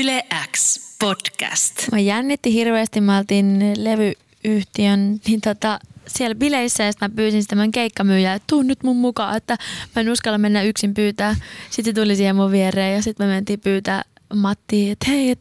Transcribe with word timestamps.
Yle 0.00 0.24
X 0.52 0.80
podcast. 0.98 1.88
Mä 1.92 1.98
jännitti 1.98 2.52
hirveästi, 2.52 3.00
mä 3.00 3.18
oltiin 3.18 3.74
levyyhtiön, 3.76 5.20
niin 5.26 5.40
tota, 5.40 5.78
siellä 6.06 6.34
bileissä 6.34 6.84
ja 6.84 6.92
sitten 6.92 7.10
mä 7.10 7.16
pyysin 7.16 7.42
sitä 7.42 7.56
mun 7.56 7.72
keikkamyyjää, 7.72 8.34
että 8.34 8.46
tuu 8.46 8.62
nyt 8.62 8.82
mun 8.82 8.96
mukaan, 8.96 9.36
että 9.36 9.56
mä 9.96 10.00
en 10.00 10.10
uskalla 10.10 10.38
mennä 10.38 10.62
yksin 10.62 10.94
pyytää. 10.94 11.36
Sitten 11.70 11.94
tuli 11.94 12.16
siihen 12.16 12.36
mun 12.36 12.52
viereen 12.52 12.94
ja 12.94 13.02
sitten 13.02 13.26
me 13.26 13.32
mentiin 13.32 13.60
pyytää 13.60 14.02
Matti, 14.34 14.90
että 14.90 15.10
hei, 15.10 15.30
et, 15.30 15.40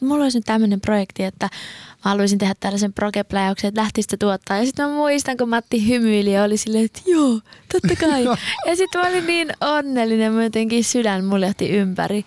mulla 0.00 0.24
olisi 0.24 0.38
nyt 0.38 0.46
tämmöinen 0.46 0.80
projekti, 0.80 1.24
että 1.24 1.48
mä 2.04 2.10
haluaisin 2.10 2.38
tehdä 2.38 2.54
tällaisen 2.60 2.92
progepläjäyksen, 2.92 3.68
että 3.68 3.80
lähtisi 3.80 4.16
tuottaa. 4.18 4.58
Ja 4.58 4.66
sitten 4.66 4.88
mä 4.88 4.94
muistan, 4.94 5.36
kun 5.36 5.48
Matti 5.48 5.88
hymyili 5.88 6.32
ja 6.32 6.44
oli 6.44 6.56
silleen, 6.56 6.84
että 6.84 7.00
joo, 7.06 7.40
totta 7.72 8.06
kai. 8.06 8.24
ja 8.66 8.76
sitten 8.76 9.00
mä 9.00 9.08
olin 9.08 9.26
niin 9.26 9.48
onnellinen, 9.60 10.32
mä 10.32 10.44
jotenkin 10.44 10.84
sydän 10.84 11.24
muljahti 11.24 11.70
ympäri. 11.70 12.24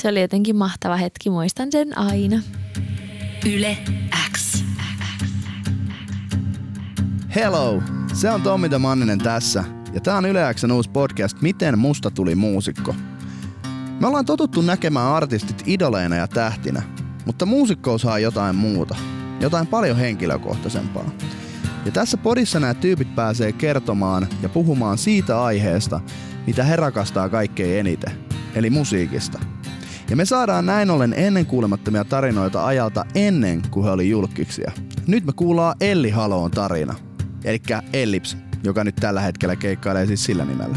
Se 0.00 0.08
oli 0.08 0.20
jotenkin 0.20 0.56
mahtava 0.56 0.96
hetki, 0.96 1.30
muistan 1.30 1.68
sen 1.72 1.98
aina. 1.98 2.42
Yle 3.54 3.78
X. 4.32 4.64
Hello! 7.34 7.82
Se 8.12 8.30
on 8.30 8.42
Tommi 8.42 8.68
Manninen 8.78 9.18
tässä. 9.18 9.64
Ja 9.94 10.00
tää 10.00 10.16
on 10.16 10.26
Yle 10.26 10.54
Xn 10.54 10.72
uusi 10.72 10.90
podcast 10.90 11.42
Miten 11.42 11.78
musta 11.78 12.10
tuli 12.10 12.34
muusikko. 12.34 12.94
Me 14.00 14.06
ollaan 14.06 14.24
totuttu 14.24 14.60
näkemään 14.62 15.06
artistit 15.06 15.62
idoleina 15.66 16.16
ja 16.16 16.28
tähtinä, 16.28 16.82
mutta 17.26 17.46
muusikkoushan 17.46 18.12
on 18.12 18.22
jotain 18.22 18.56
muuta. 18.56 18.96
Jotain 19.40 19.66
paljon 19.66 19.96
henkilökohtaisempaa. 19.96 21.10
Ja 21.84 21.92
tässä 21.92 22.16
podissa 22.16 22.60
nämä 22.60 22.74
tyypit 22.74 23.14
pääsee 23.14 23.52
kertomaan 23.52 24.28
ja 24.42 24.48
puhumaan 24.48 24.98
siitä 24.98 25.42
aiheesta, 25.42 26.00
mitä 26.46 26.64
he 26.64 26.76
rakastaa 26.76 27.28
kaikkein 27.28 27.78
eniten, 27.78 28.12
eli 28.54 28.70
musiikista. 28.70 29.38
Ja 30.10 30.16
me 30.16 30.24
saadaan 30.24 30.66
näin 30.66 30.90
ollen 30.90 31.14
ennenkuulemattomia 31.16 32.04
tarinoita 32.04 32.66
ajalta 32.66 33.04
ennen 33.14 33.62
kuin 33.70 33.84
he 33.84 33.90
oli 33.90 34.10
julkkiksia. 34.10 34.72
Nyt 35.06 35.24
me 35.24 35.32
kuullaan 35.32 35.76
Elli 35.80 36.10
Haloon 36.10 36.50
tarina, 36.50 36.94
eli 37.44 37.62
Ellips, 37.92 38.36
joka 38.64 38.84
nyt 38.84 38.96
tällä 38.96 39.20
hetkellä 39.20 39.56
keikkailee 39.56 40.06
siis 40.06 40.24
sillä 40.24 40.44
nimellä. 40.44 40.76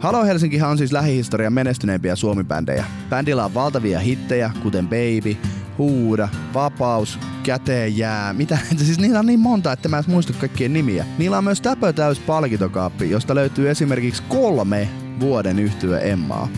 Halo 0.00 0.24
Helsinkihan 0.24 0.70
on 0.70 0.78
siis 0.78 0.92
lähihistorian 0.92 1.52
menestyneimpiä 1.52 2.16
suomibändejä. 2.16 2.84
Bändillä 3.10 3.44
on 3.44 3.54
valtavia 3.54 4.00
hittejä, 4.00 4.50
kuten 4.62 4.88
Baby, 4.88 5.36
Huuda, 5.78 6.28
Vapaus, 6.54 7.18
Käteen 7.42 7.98
jää, 7.98 8.32
mitä, 8.32 8.58
siis 8.76 8.98
niillä 8.98 9.18
on 9.18 9.26
niin 9.26 9.40
monta, 9.40 9.72
että 9.72 9.88
mä 9.88 9.98
en 9.98 10.04
muista 10.06 10.32
kaikkien 10.32 10.72
nimiä. 10.72 11.04
Niillä 11.18 11.38
on 11.38 11.44
myös 11.44 11.60
täpö 11.60 11.92
täys 11.92 12.18
palkintokaappi, 12.18 13.10
josta 13.10 13.34
löytyy 13.34 13.70
esimerkiksi 13.70 14.22
kolme 14.28 14.88
vuoden 15.20 15.58
yhtyä 15.58 15.98
Emmaa. 15.98 16.48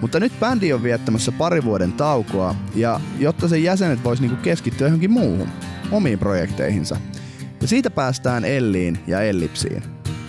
Mutta 0.00 0.20
nyt 0.20 0.32
bändi 0.40 0.72
on 0.72 0.82
viettämässä 0.82 1.32
pari 1.32 1.64
vuoden 1.64 1.92
taukoa, 1.92 2.54
ja 2.74 3.00
jotta 3.18 3.48
sen 3.48 3.62
jäsenet 3.62 4.04
vois 4.04 4.20
niinku 4.20 4.36
keskittyä 4.36 4.86
johonkin 4.86 5.10
muuhun, 5.10 5.48
omiin 5.92 6.18
projekteihinsa. 6.18 6.96
Ja 7.60 7.68
siitä 7.68 7.90
päästään 7.90 8.44
Elliin 8.44 8.98
ja 9.06 9.20
Ellipsiin. 9.20 9.82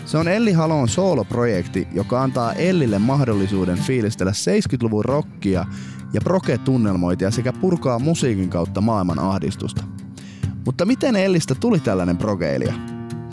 Se 0.06 0.18
on 0.18 0.28
Elli 0.28 0.52
Halon 0.52 0.90
sooloprojekti, 0.90 1.88
joka 1.94 2.22
antaa 2.22 2.54
Ellille 2.54 3.00
mahdollisuuden 3.00 3.78
fiilistellä 3.78 4.32
70-luvun 4.32 5.06
rockia 5.06 5.66
ja 6.14 6.22
proke-tunnelmoitia 6.22 7.32
sekä 7.32 7.54
purkaa 7.54 8.00
musiikin 8.00 8.50
kautta 8.50 8.82
maailman 8.82 9.20
ahdistusta. 9.20 9.84
Mutta 10.66 10.86
miten 10.86 11.16
Ellistä 11.16 11.56
tuli 11.56 11.80
tällainen 11.80 12.18
progeilija? 12.18 12.74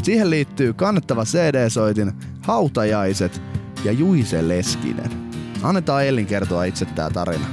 Siihen 0.03 0.31
liittyy 0.31 0.73
kannettava 0.73 1.25
CD-soitin, 1.25 2.13
hautajaiset 2.43 3.43
ja 3.85 3.93
Juise 3.93 4.49
Leskinen. 4.49 5.24
Annetaan 5.65 6.05
Ellin 6.05 6.27
kertoa 6.27 6.65
itse 6.65 6.85
tämä 6.85 7.11
tarina. 7.11 7.47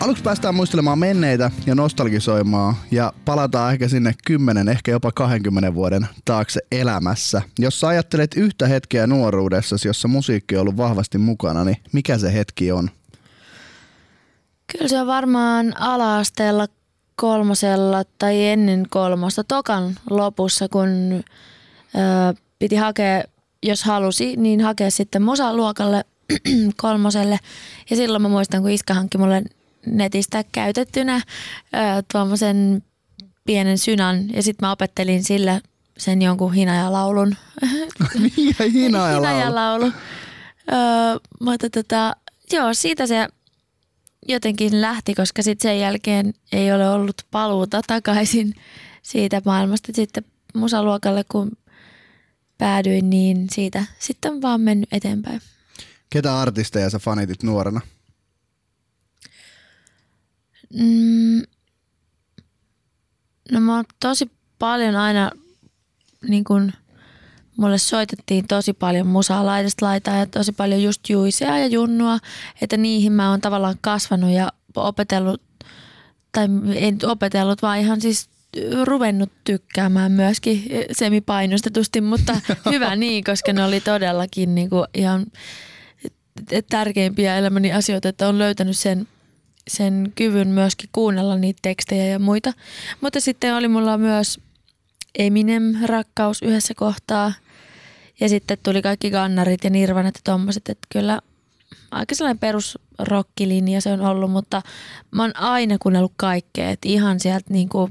Aluksi 0.00 0.22
päästään 0.22 0.54
muistelemaan 0.54 0.98
menneitä 0.98 1.50
ja 1.66 1.74
nostalgisoimaan 1.74 2.74
ja 2.90 3.12
palataan 3.24 3.72
ehkä 3.72 3.88
sinne 3.88 4.14
10, 4.26 4.68
ehkä 4.68 4.90
jopa 4.90 5.12
20 5.12 5.74
vuoden 5.74 6.06
taakse 6.24 6.60
elämässä. 6.72 7.42
Jos 7.58 7.80
sä 7.80 7.88
ajattelet 7.88 8.30
yhtä 8.36 8.66
hetkeä 8.66 9.06
nuoruudessasi, 9.06 9.88
jossa 9.88 10.08
musiikki 10.08 10.56
on 10.56 10.60
ollut 10.60 10.76
vahvasti 10.76 11.18
mukana, 11.18 11.64
niin 11.64 11.76
mikä 11.92 12.18
se 12.18 12.34
hetki 12.34 12.72
on? 12.72 12.90
Kyllä 14.72 14.88
se 14.88 15.00
on 15.00 15.06
varmaan 15.06 15.80
ala-asteella 15.80 16.66
kolmosella 17.16 18.04
tai 18.18 18.46
ennen 18.46 18.86
kolmosta, 18.90 19.44
tokan 19.44 19.94
lopussa, 20.10 20.68
kun 20.68 20.88
piti 22.58 22.76
hakea, 22.76 23.22
jos 23.62 23.84
halusi, 23.84 24.36
niin 24.36 24.60
hakea 24.60 24.90
sitten 24.90 25.22
Mosa-luokalle 25.22 26.04
kolmoselle. 26.82 27.38
Ja 27.90 27.96
silloin 27.96 28.22
mä 28.22 28.28
muistan, 28.28 28.62
kun 28.62 28.70
iskä 28.70 28.94
hankki 28.94 29.18
mulle 29.18 29.42
netistä 29.86 30.44
käytettynä 30.52 31.20
tuommoisen 32.12 32.82
pienen 33.46 33.78
synän 33.78 34.30
ja 34.32 34.42
sitten 34.42 34.66
mä 34.66 34.72
opettelin 34.72 35.24
sillä 35.24 35.60
sen 35.98 36.22
jonkun 36.22 36.54
hinajalaulun. 36.54 37.36
Mikä 38.36 38.64
hinajalaulu? 38.72 39.26
hinajalaulu. 39.26 39.84
Öö, 40.72 41.18
mutta 41.40 41.70
tota, 41.70 42.16
joo, 42.52 42.74
siitä 42.74 43.06
se 43.06 43.28
jotenkin 44.28 44.80
lähti, 44.80 45.14
koska 45.14 45.42
sitten 45.42 45.70
sen 45.70 45.80
jälkeen 45.80 46.34
ei 46.52 46.72
ole 46.72 46.90
ollut 46.90 47.22
paluuta 47.30 47.80
takaisin 47.86 48.54
siitä 49.02 49.42
maailmasta. 49.44 49.92
Sitten 49.94 50.24
musaluokalle, 50.54 51.24
kun 51.32 51.50
päädyin, 52.58 53.10
niin 53.10 53.46
siitä 53.50 53.84
sitten 53.98 54.32
on 54.32 54.42
vaan 54.42 54.60
mennyt 54.60 54.92
eteenpäin. 54.92 55.40
Ketä 56.10 56.40
artisteja 56.40 56.90
sä 56.90 56.98
fanitit 56.98 57.42
nuorena? 57.42 57.80
Mm, 60.74 61.42
no 63.52 63.60
mä 63.60 63.76
oon 63.76 63.84
tosi 64.00 64.30
paljon 64.58 64.96
aina, 64.96 65.30
niin 66.28 66.44
kun, 66.44 66.72
mulle 67.56 67.78
soitettiin 67.78 68.46
tosi 68.46 68.72
paljon 68.72 69.06
musaa 69.06 69.46
laidasta 69.46 69.86
laitaa 69.86 70.16
ja 70.16 70.26
tosi 70.26 70.52
paljon 70.52 70.82
just 70.82 71.08
juisea 71.08 71.58
ja 71.58 71.66
junnua, 71.66 72.18
että 72.60 72.76
niihin 72.76 73.12
mä 73.12 73.30
oon 73.30 73.40
tavallaan 73.40 73.78
kasvanut 73.80 74.30
ja 74.30 74.52
opetellut, 74.76 75.42
tai 76.32 76.48
en 76.74 76.98
opetellut, 77.06 77.62
vaan 77.62 77.78
ihan 77.78 78.00
siis 78.00 78.28
ruvennut 78.82 79.32
tykkäämään 79.44 80.12
myöskin 80.12 80.64
semipainostetusti, 80.92 82.00
mutta 82.00 82.40
hyvä 82.72 82.96
niin, 82.96 83.24
koska 83.24 83.52
ne 83.52 83.64
oli 83.64 83.80
todellakin 83.80 84.54
niin 84.54 84.70
kuin 84.70 84.86
ihan 84.94 85.26
tärkeimpiä 86.70 87.38
elämäni 87.38 87.72
asioita, 87.72 88.08
että 88.08 88.28
on 88.28 88.38
löytänyt 88.38 88.78
sen 88.78 89.08
sen 89.68 90.12
kyvyn 90.14 90.48
myöskin 90.48 90.88
kuunnella 90.92 91.36
niitä 91.36 91.58
tekstejä 91.62 92.06
ja 92.06 92.18
muita. 92.18 92.52
Mutta 93.00 93.20
sitten 93.20 93.54
oli 93.54 93.68
mulla 93.68 93.98
myös 93.98 94.40
Eminem-rakkaus 95.18 96.42
yhdessä 96.42 96.74
kohtaa. 96.74 97.32
Ja 98.20 98.28
sitten 98.28 98.58
tuli 98.62 98.82
kaikki 98.82 99.10
gannarit 99.10 99.64
ja 99.64 99.70
nirvanat 99.70 100.14
ja 100.14 100.20
tommoset, 100.24 100.68
että 100.68 100.86
kyllä 100.92 101.20
aika 101.90 102.14
sellainen 102.14 102.38
perusrokkilinja 102.38 103.80
se 103.80 103.92
on 103.92 104.00
ollut, 104.00 104.30
mutta 104.30 104.62
mä 105.10 105.22
oon 105.22 105.36
aina 105.36 105.78
kuunnellut 105.78 106.12
kaikkea, 106.16 106.70
että 106.70 106.88
ihan 106.88 107.20
sieltä 107.20 107.46
niinku 107.48 107.90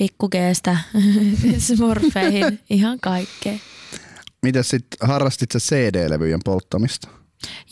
pikkukeestä 0.00 0.76
smurfeihin, 1.66 2.60
ihan 2.70 3.00
kaikkea. 3.00 3.58
Miten 4.42 4.64
sitten 4.64 5.08
harrastit 5.08 5.50
sä 5.50 5.58
CD-levyjen 5.58 6.40
polttamista? 6.44 7.08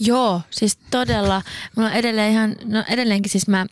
Joo, 0.01 0.41
siis 0.51 0.79
todella. 0.91 1.43
Mulla 1.77 1.89
on 1.89 1.95
edelleen 1.95 2.33
ihan, 2.33 2.57
no 2.65 2.85
edelleenkin 2.89 3.31
siis 3.31 3.49
mä 3.49 3.67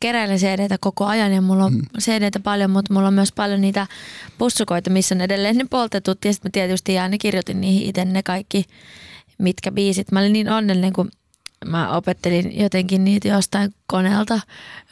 keräilen 0.00 0.38
cd 0.38 0.76
koko 0.80 1.06
ajan 1.06 1.32
ja 1.32 1.40
mulla 1.40 1.64
on 1.64 1.74
mm. 1.74 1.82
cd 1.98 2.40
paljon, 2.42 2.70
mutta 2.70 2.94
mulla 2.94 3.08
on 3.08 3.14
myös 3.14 3.32
paljon 3.32 3.60
niitä 3.60 3.86
pussukoita, 4.38 4.90
missä 4.90 5.14
on 5.14 5.20
edelleen 5.20 5.56
ne 5.56 5.66
poltetut. 5.70 6.24
Ja 6.24 6.32
sitten 6.32 6.48
mä 6.48 6.52
tietysti 6.52 6.98
aina 6.98 7.18
kirjoitin 7.18 7.60
niihin 7.60 7.88
itse 7.88 8.04
ne 8.04 8.22
kaikki, 8.22 8.64
mitkä 9.38 9.72
biisit. 9.72 10.12
Mä 10.12 10.20
olin 10.20 10.32
niin 10.32 10.50
onnellinen, 10.50 10.92
kun 10.92 11.10
mä 11.66 11.96
opettelin 11.96 12.60
jotenkin 12.60 13.04
niitä 13.04 13.28
jostain 13.28 13.74
koneelta 13.86 14.40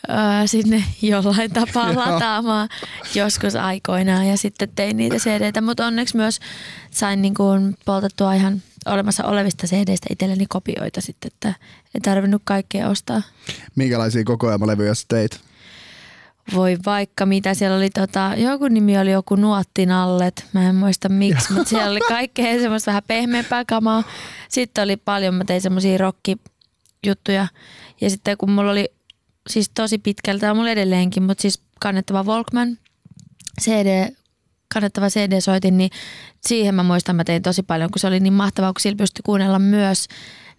öö, 0.09 0.17
sinne 0.47 0.85
jollain 1.03 1.51
tapaa 1.53 1.97
lataamaan 1.97 2.69
joskus 3.15 3.57
aikoinaan 3.57 4.27
ja 4.27 4.37
sitten 4.37 4.69
tein 4.77 4.97
niitä 4.97 5.17
cd 5.17 5.61
mutta 5.61 5.87
onneksi 5.87 6.17
myös 6.17 6.41
sain 6.91 7.23
niin 7.23 7.35
kuin 7.35 7.77
poltettua 7.85 8.35
ihan 8.35 8.63
olemassa 8.87 9.25
olevista 9.25 9.67
CD-stä 9.67 10.07
itselleni 10.11 10.47
kopioita 10.49 11.01
sitten, 11.01 11.31
että 11.35 11.55
ei 11.95 12.01
tarvinnut 12.01 12.43
kaikkea 12.45 12.89
ostaa. 12.89 13.23
Minkälaisia 13.77 14.25
kokoelmalevyjä 14.25 14.95
sä 14.95 15.05
teit? 15.09 15.41
Voi 16.55 16.79
vaikka 16.87 17.27
mitä. 17.27 17.55
Siellä 17.55 17.77
oli 17.77 17.91
tota, 17.91 18.33
joku 18.37 18.69
nimi 18.69 18.99
oli 18.99 19.11
joku 19.11 19.37
Nuottinallet. 19.37 20.47
Mä 20.53 20.69
en 20.69 20.75
muista 20.75 21.09
miksi, 21.09 21.53
mutta 21.53 21.69
siellä 21.69 21.91
oli 21.91 22.01
kaikkea 22.01 22.61
semmoista 22.61 22.91
vähän 22.91 23.03
pehmeämpää 23.07 23.65
kamaa. 23.65 24.03
Sitten 24.49 24.85
oli 24.85 24.97
paljon, 24.97 25.35
mä 25.35 25.45
tein 25.45 25.61
semmoisia 25.61 25.99
rockijuttuja. 26.99 27.49
Ja 28.01 28.11
sitten 28.11 28.37
kun 28.39 28.51
mulla 28.51 28.71
oli 28.71 28.89
siis 29.51 29.71
tosi 29.75 29.99
pitkältä, 29.99 30.51
on 30.51 30.57
mulla 30.57 30.71
edelleenkin, 30.71 31.23
mutta 31.23 31.43
siis 31.43 31.61
kannettava 31.81 32.25
Walkman 32.25 32.79
CD 33.61 34.15
kannettava 34.75 35.09
CD-soitin, 35.09 35.79
niin 35.79 35.91
siihen 36.47 36.75
mä 36.75 36.83
muistan, 36.83 37.17
mä 37.17 37.25
tein 37.25 37.43
tosi 37.43 37.63
paljon, 37.63 37.91
kun 37.91 38.01
se 38.01 38.07
oli 38.07 38.21
niin 38.21 38.33
mahtavaa, 38.33 38.73
kun 38.73 38.81
sillä 38.81 38.97
pystyi 38.97 39.23
kuunnella 39.25 39.59
myös 39.59 40.09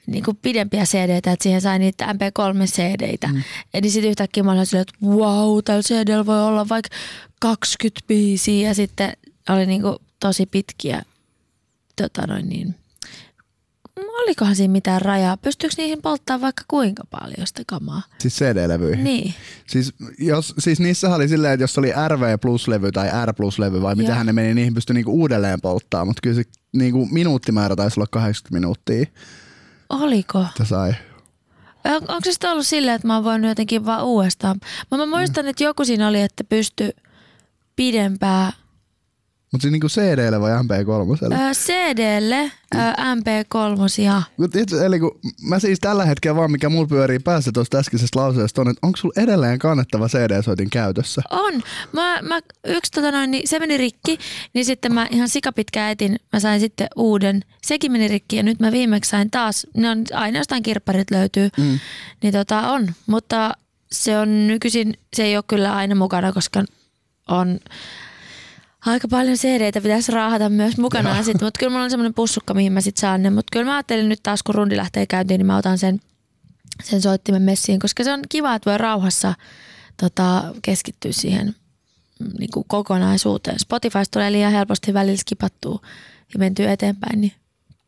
niin 0.08 0.24
kuin 0.24 0.38
pidempiä 0.38 0.84
cd 0.84 1.10
että 1.10 1.36
siihen 1.42 1.62
sai 1.62 1.80
niitä 1.80 2.06
MP3-CDitä. 2.06 3.28
Mm. 3.28 3.44
Eli 3.74 3.90
sitten 3.90 4.10
yhtäkkiä 4.10 4.44
mä 4.44 4.52
olin 4.52 4.66
silleen, 4.66 4.82
että 4.82 5.06
wow, 5.06 5.60
tällä 5.66 5.84
CD 5.84 6.26
voi 6.26 6.44
olla 6.44 6.70
vaikka 6.70 6.96
20 7.40 8.02
biisiä 8.08 8.68
ja 8.68 8.76
sitten 8.76 9.14
oli 9.50 9.66
niin 9.66 9.82
kuin 9.82 9.96
tosi 10.20 10.46
pitkiä 10.46 11.02
tota 11.96 12.28
noin 12.28 12.50
niin, 12.50 12.76
olikohan 14.24 14.56
siinä 14.56 14.72
mitään 14.72 15.02
rajaa? 15.02 15.38
Pystyykö 15.38 15.76
niihin 15.78 16.02
polttaa 16.02 16.42
vaikka 16.42 16.64
kuinka 16.68 17.04
paljon 17.10 17.48
sitä 17.48 17.64
kamaa? 17.68 18.02
Siis 18.20 18.40
CD-levyihin? 18.40 19.04
Niin. 19.04 19.34
Siis, 19.68 19.94
jos, 20.20 20.54
siis 20.60 20.80
niissä 20.80 21.16
oli 21.16 21.28
silleen, 21.28 21.54
että 21.54 21.64
jos 21.64 21.78
oli 21.78 21.92
RV 22.08 22.40
plus-levy 22.42 22.92
tai 22.92 23.26
R 23.26 23.34
plus-levy 23.34 23.82
vai 23.82 23.96
mitä 23.96 24.24
ne 24.24 24.34
meni, 24.34 24.54
niihin 24.54 24.74
pystyi 24.74 24.94
niinku 24.94 25.12
uudelleen 25.12 25.62
polttaa, 25.62 26.06
mutta 26.06 26.20
kyllä 26.24 26.36
se 26.36 26.44
niinku 26.72 27.08
minuuttimäärä 27.12 27.76
taisi 27.76 28.00
olla 28.00 28.08
80 28.12 28.54
minuuttia. 28.54 29.06
Oliko? 29.90 30.46
Että 30.50 30.66
sai. 30.66 30.94
On, 31.86 31.96
onko 31.96 32.22
se 32.24 32.32
sitten 32.32 32.52
ollut 32.52 32.68
silleen, 32.68 32.96
että 32.96 33.08
mä 33.08 33.16
oon 33.16 33.24
voinut 33.24 33.50
jotenkin 33.50 33.86
vaan 33.86 34.06
uudestaan? 34.06 34.60
Mä, 34.92 34.98
mä 34.98 35.06
muistan, 35.06 35.46
mm. 35.46 35.50
että 35.50 35.64
joku 35.64 35.86
siinä 35.86 36.08
oli, 36.08 36.22
että 36.22 36.44
pysty 36.44 36.92
pidempää 37.76 38.52
mutta 39.52 39.62
siis 39.62 39.72
niinku 39.72 39.88
CD-lle 39.88 40.42
vai 40.42 40.52
MP3? 40.52 41.34
Öö, 41.42 41.52
CDlle, 41.52 42.52
öö, 42.76 42.82
MP3 42.92 44.02
ja... 44.04 44.22
Eli 44.86 45.00
kun 45.00 45.20
mä 45.42 45.60
siis 45.60 45.80
tällä 45.80 46.06
hetkellä 46.06 46.36
vaan, 46.36 46.52
mikä 46.52 46.70
mulla 46.70 46.88
pyörii 46.88 47.20
päässä 47.20 47.52
tuosta 47.52 47.78
äskeisestä 47.78 48.20
lauseesta 48.20 48.62
on, 48.62 48.70
että 48.70 48.88
onko 48.88 48.98
sulla 48.98 49.22
edelleen 49.24 49.60
kannettava 49.60 50.08
CD-soitin 50.08 50.70
käytössä? 50.70 51.22
On. 51.30 51.54
Mä, 51.94 52.20
mä, 52.22 52.40
yksi 52.68 52.92
tota 52.92 53.12
noin, 53.12 53.32
niin 53.32 53.48
se 53.48 53.60
meni 53.60 53.78
rikki, 53.78 54.20
niin 54.54 54.66
sitten 54.66 54.94
mä 54.94 55.08
ihan 55.12 55.30
sikapitkään 55.30 55.92
etin, 55.92 56.20
mä 56.34 56.40
sain 56.40 56.60
sitten 56.60 56.88
uuden. 56.96 57.42
Sekin 57.62 57.92
meni 57.92 58.08
rikki 58.08 58.36
ja 58.36 58.44
nyt 58.44 58.60
mä 58.60 58.72
viimeksi 58.72 59.10
sain 59.10 59.32
taas, 59.32 59.68
ne 59.78 59.90
on 59.90 60.04
aina 60.14 60.40
jostain 60.40 60.64
kirpparit 60.64 61.12
löytyy, 61.12 61.50
mm. 61.58 61.80
niin 62.24 62.34
tota 62.34 62.60
on. 62.72 62.94
Mutta 63.06 63.54
se 63.92 64.18
on 64.18 64.48
nykyisin, 64.48 64.94
se 65.16 65.24
ei 65.24 65.38
ole 65.38 65.44
kyllä 65.48 65.76
aina 65.76 65.96
mukana, 65.96 66.34
koska 66.34 66.64
on 67.28 67.60
aika 68.86 69.08
paljon 69.08 69.38
cd 69.38 69.82
pitäisi 69.82 70.12
raahata 70.12 70.50
myös 70.50 70.78
mukana 70.78 71.24
sitten, 71.24 71.46
mutta 71.46 71.60
kyllä 71.60 71.70
mulla 71.70 71.84
on 71.84 71.90
semmoinen 71.90 72.14
pussukka, 72.14 72.54
mihin 72.54 72.74
mä 72.74 72.82
sitten 72.82 73.02
saan 73.02 73.24
ne. 73.24 73.30
Mutta 73.30 73.50
kyllä 73.52 73.66
mä 73.66 73.76
ajattelin 73.76 74.10
nyt 74.10 74.20
taas, 74.24 74.44
kun 74.44 74.56
rundi 74.56 74.78
lähtee 74.78 75.06
käyntiin, 75.06 75.40
niin 75.40 75.46
mä 75.46 75.58
otan 75.58 75.78
sen, 75.78 76.00
sen 76.84 77.02
soittimen 77.02 77.42
messiin, 77.42 77.80
koska 77.80 78.04
se 78.04 78.14
on 78.14 78.20
kiva, 78.30 78.56
että 78.56 78.70
voi 78.70 78.78
rauhassa 78.78 79.34
tota, 79.98 80.54
keskittyä 80.62 81.12
siihen 81.12 81.56
mm, 82.20 82.32
niin 82.40 82.50
kuin 82.54 82.66
kokonaisuuteen. 82.68 83.60
Spotify 83.60 84.00
tulee 84.12 84.32
liian 84.32 84.52
helposti 84.52 84.94
välillä 84.94 85.18
skipattua 85.18 85.80
ja 86.34 86.40
mentyy 86.40 86.70
eteenpäin, 86.70 87.22
niin 87.22 87.34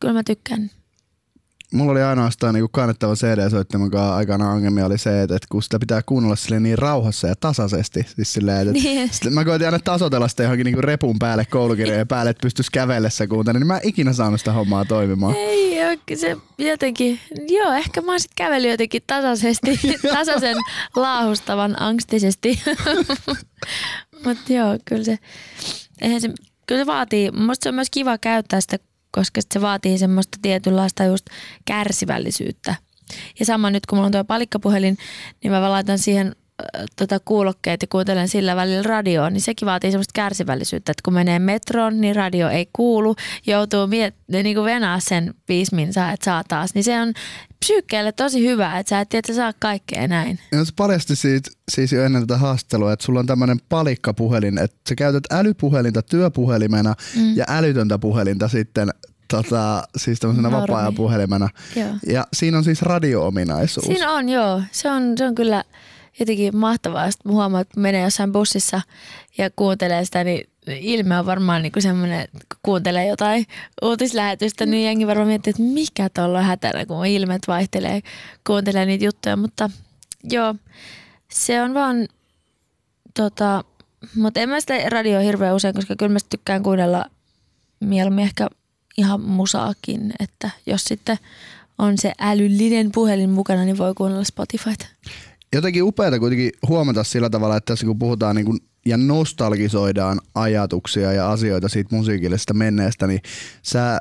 kyllä 0.00 0.14
mä 0.14 0.22
tykkään 0.26 0.70
mulla 1.72 1.92
oli 1.92 2.02
ainoastaan 2.02 2.54
niin 2.54 2.68
kannettava 2.72 3.14
CD-soittimen 3.14 3.90
kanssa 3.90 4.16
aikana 4.16 4.50
ongelmia 4.50 4.86
oli 4.86 4.98
se, 4.98 5.22
että, 5.22 5.38
kun 5.50 5.62
sitä 5.62 5.78
pitää 5.78 6.02
kuunnella 6.06 6.36
sille 6.36 6.60
niin 6.60 6.78
rauhassa 6.78 7.28
ja 7.28 7.34
tasaisesti. 7.40 8.06
Siis 8.16 8.32
silleen, 8.32 8.60
että 8.60 8.72
niin. 8.72 9.10
mä 9.30 9.44
koitin 9.44 9.66
aina 9.66 9.78
tasotella 9.78 10.28
sitä 10.28 10.42
johonkin 10.42 10.64
niin 10.64 10.84
repun 10.84 11.18
päälle, 11.18 11.44
koulukirjojen 11.44 12.08
päälle, 12.08 12.30
että 12.30 12.42
pystyisi 12.42 12.72
kävellessä 12.72 13.26
kuuntelemaan, 13.26 13.60
niin 13.60 13.66
mä 13.66 13.78
en 13.78 13.88
ikinä 13.88 14.12
saanut 14.12 14.40
sitä 14.40 14.52
hommaa 14.52 14.84
toimimaan. 14.84 15.34
Ei 15.34 15.72
se 16.16 16.36
jotenkin, 16.58 17.20
joo, 17.48 17.72
ehkä 17.72 18.00
mä 18.00 18.12
oon 18.12 18.20
sitten 18.20 18.46
kävellyt 18.46 18.70
jotenkin 18.70 19.02
tasaisesti, 19.06 19.80
tasaisen 20.14 20.56
laahustavan 20.96 21.82
angstisesti. 21.82 22.60
Mutta 24.24 24.52
joo, 24.52 24.78
kyllä 24.84 25.04
se, 25.04 25.18
eihän 26.00 26.20
se, 26.20 26.30
kyllä 26.66 26.80
se 26.80 26.86
vaatii, 26.86 27.30
musta 27.30 27.64
se 27.64 27.68
on 27.68 27.74
myös 27.74 27.90
kiva 27.90 28.18
käyttää 28.18 28.60
sitä 28.60 28.78
koska 29.12 29.40
se 29.52 29.60
vaatii 29.60 29.98
semmoista 29.98 30.38
tietynlaista 30.42 31.04
just 31.04 31.26
kärsivällisyyttä. 31.64 32.74
Ja 33.38 33.46
sama 33.46 33.70
nyt 33.70 33.86
kun 33.86 33.98
mulla 33.98 34.06
on 34.06 34.12
tuo 34.12 34.24
palikkapuhelin, 34.24 34.98
niin 35.42 35.52
mä 35.52 35.70
laitan 35.70 35.98
siihen 35.98 36.36
tota 36.96 37.20
kuulokkeet 37.24 37.82
ja 37.82 37.88
kuuntelen 37.88 38.28
sillä 38.28 38.56
välillä 38.56 38.82
radioa, 38.82 39.30
niin 39.30 39.40
sekin 39.40 39.66
vaatii 39.66 39.90
semmoista 39.90 40.12
kärsivällisyyttä, 40.14 40.92
että 40.92 41.02
kun 41.04 41.14
menee 41.14 41.38
metroon, 41.38 42.00
niin 42.00 42.16
radio 42.16 42.48
ei 42.48 42.68
kuulu, 42.72 43.16
joutuu 43.46 43.86
miet- 43.86 44.42
niin 44.42 44.56
kuin 44.56 44.64
venaa 44.64 45.00
sen 45.00 45.34
viisi 45.48 45.76
että 46.12 46.24
saa 46.24 46.44
taas, 46.48 46.74
niin 46.74 46.84
se 46.84 47.00
on 47.00 47.12
psyykkeelle 47.62 48.12
tosi 48.12 48.46
hyvä, 48.46 48.78
että 48.78 48.90
sä 48.90 49.00
et 49.00 49.08
tiedä, 49.08 49.18
että 49.18 49.34
saa 49.34 49.52
kaikkea 49.58 50.08
näin. 50.08 50.38
Ja 50.52 50.64
se 50.64 50.72
paljasti 50.76 51.16
siitä, 51.16 51.50
siis 51.70 51.92
jo 51.92 52.04
ennen 52.04 52.26
tätä 52.26 52.38
haastelua, 52.38 52.92
että 52.92 53.04
sulla 53.06 53.20
on 53.20 53.26
tämmöinen 53.26 53.60
palikkapuhelin, 53.68 54.58
että 54.58 54.76
sä 54.88 54.94
käytät 54.94 55.24
älypuhelinta 55.30 56.02
työpuhelimena 56.02 56.94
mm. 57.16 57.36
ja 57.36 57.44
älytöntä 57.48 57.98
puhelinta 57.98 58.48
sitten 58.48 58.88
tota, 59.28 59.82
siis 59.96 60.20
tämmöisenä 60.20 60.50
vapaa-ajan 60.50 60.94
puhelimena. 60.94 61.48
Ja 62.06 62.26
siinä 62.32 62.58
on 62.58 62.64
siis 62.64 62.82
radio-ominaisuus. 62.82 63.86
Siinä 63.86 64.10
on, 64.10 64.28
joo. 64.28 64.62
Se 64.72 64.90
on, 64.90 65.18
se 65.18 65.26
on 65.26 65.34
kyllä 65.34 65.64
jotenkin 66.20 66.56
mahtavaa. 66.56 67.10
Sitten 67.10 67.32
huomaa, 67.32 67.60
että 67.60 67.80
menee 67.80 68.04
jossain 68.04 68.32
bussissa 68.32 68.80
ja 69.38 69.50
kuuntelee 69.56 70.04
sitä, 70.04 70.24
niin 70.24 70.51
ilme 70.66 71.18
on 71.18 71.26
varmaan 71.26 71.62
niin 71.62 71.72
kuin 71.72 71.82
semmoinen, 71.82 72.20
että 72.20 72.38
kuuntelee 72.62 73.06
jotain 73.06 73.46
uutislähetystä, 73.82 74.66
niin 74.66 74.84
jengi 74.84 75.06
varmaan 75.06 75.28
miettii, 75.28 75.50
että 75.50 75.62
mikä 75.62 76.08
tuolla 76.08 76.38
on 76.38 76.44
hätänä, 76.44 76.86
kun 76.86 77.06
ilmet 77.06 77.42
vaihtelee, 77.48 78.00
kuuntelee 78.46 78.86
niitä 78.86 79.04
juttuja. 79.04 79.36
Mutta 79.36 79.70
joo, 80.24 80.54
se 81.30 81.62
on 81.62 81.74
vaan, 81.74 82.08
tota, 83.14 83.64
mutta 84.14 84.40
en 84.40 84.48
mä 84.48 84.60
sitä 84.60 84.74
radio 84.88 85.20
hirveän 85.20 85.54
usein, 85.54 85.74
koska 85.74 85.96
kyllä 85.96 86.12
mä 86.12 86.18
tykkään 86.30 86.62
kuunnella 86.62 87.04
mieluummin 87.80 88.24
ehkä 88.24 88.48
ihan 88.98 89.20
musaakin, 89.20 90.12
että 90.20 90.50
jos 90.66 90.84
sitten 90.84 91.18
on 91.78 91.98
se 91.98 92.12
älyllinen 92.18 92.92
puhelin 92.92 93.30
mukana, 93.30 93.64
niin 93.64 93.78
voi 93.78 93.94
kuunnella 93.94 94.24
Spotifyta. 94.24 94.86
Jotenkin 95.52 95.82
upeata 95.82 96.18
kuitenkin 96.18 96.50
huomata 96.68 97.04
sillä 97.04 97.30
tavalla, 97.30 97.56
että 97.56 97.72
tässä 97.72 97.86
kun 97.86 97.98
puhutaan 97.98 98.36
niin 98.36 98.46
kuin 98.46 98.58
ja 98.86 98.96
nostalgisoidaan 98.96 100.20
ajatuksia 100.34 101.12
ja 101.12 101.30
asioita 101.30 101.68
siitä 101.68 101.96
musiikillisesta 101.96 102.54
menneestä, 102.54 103.06
niin 103.06 103.20
sä 103.62 104.00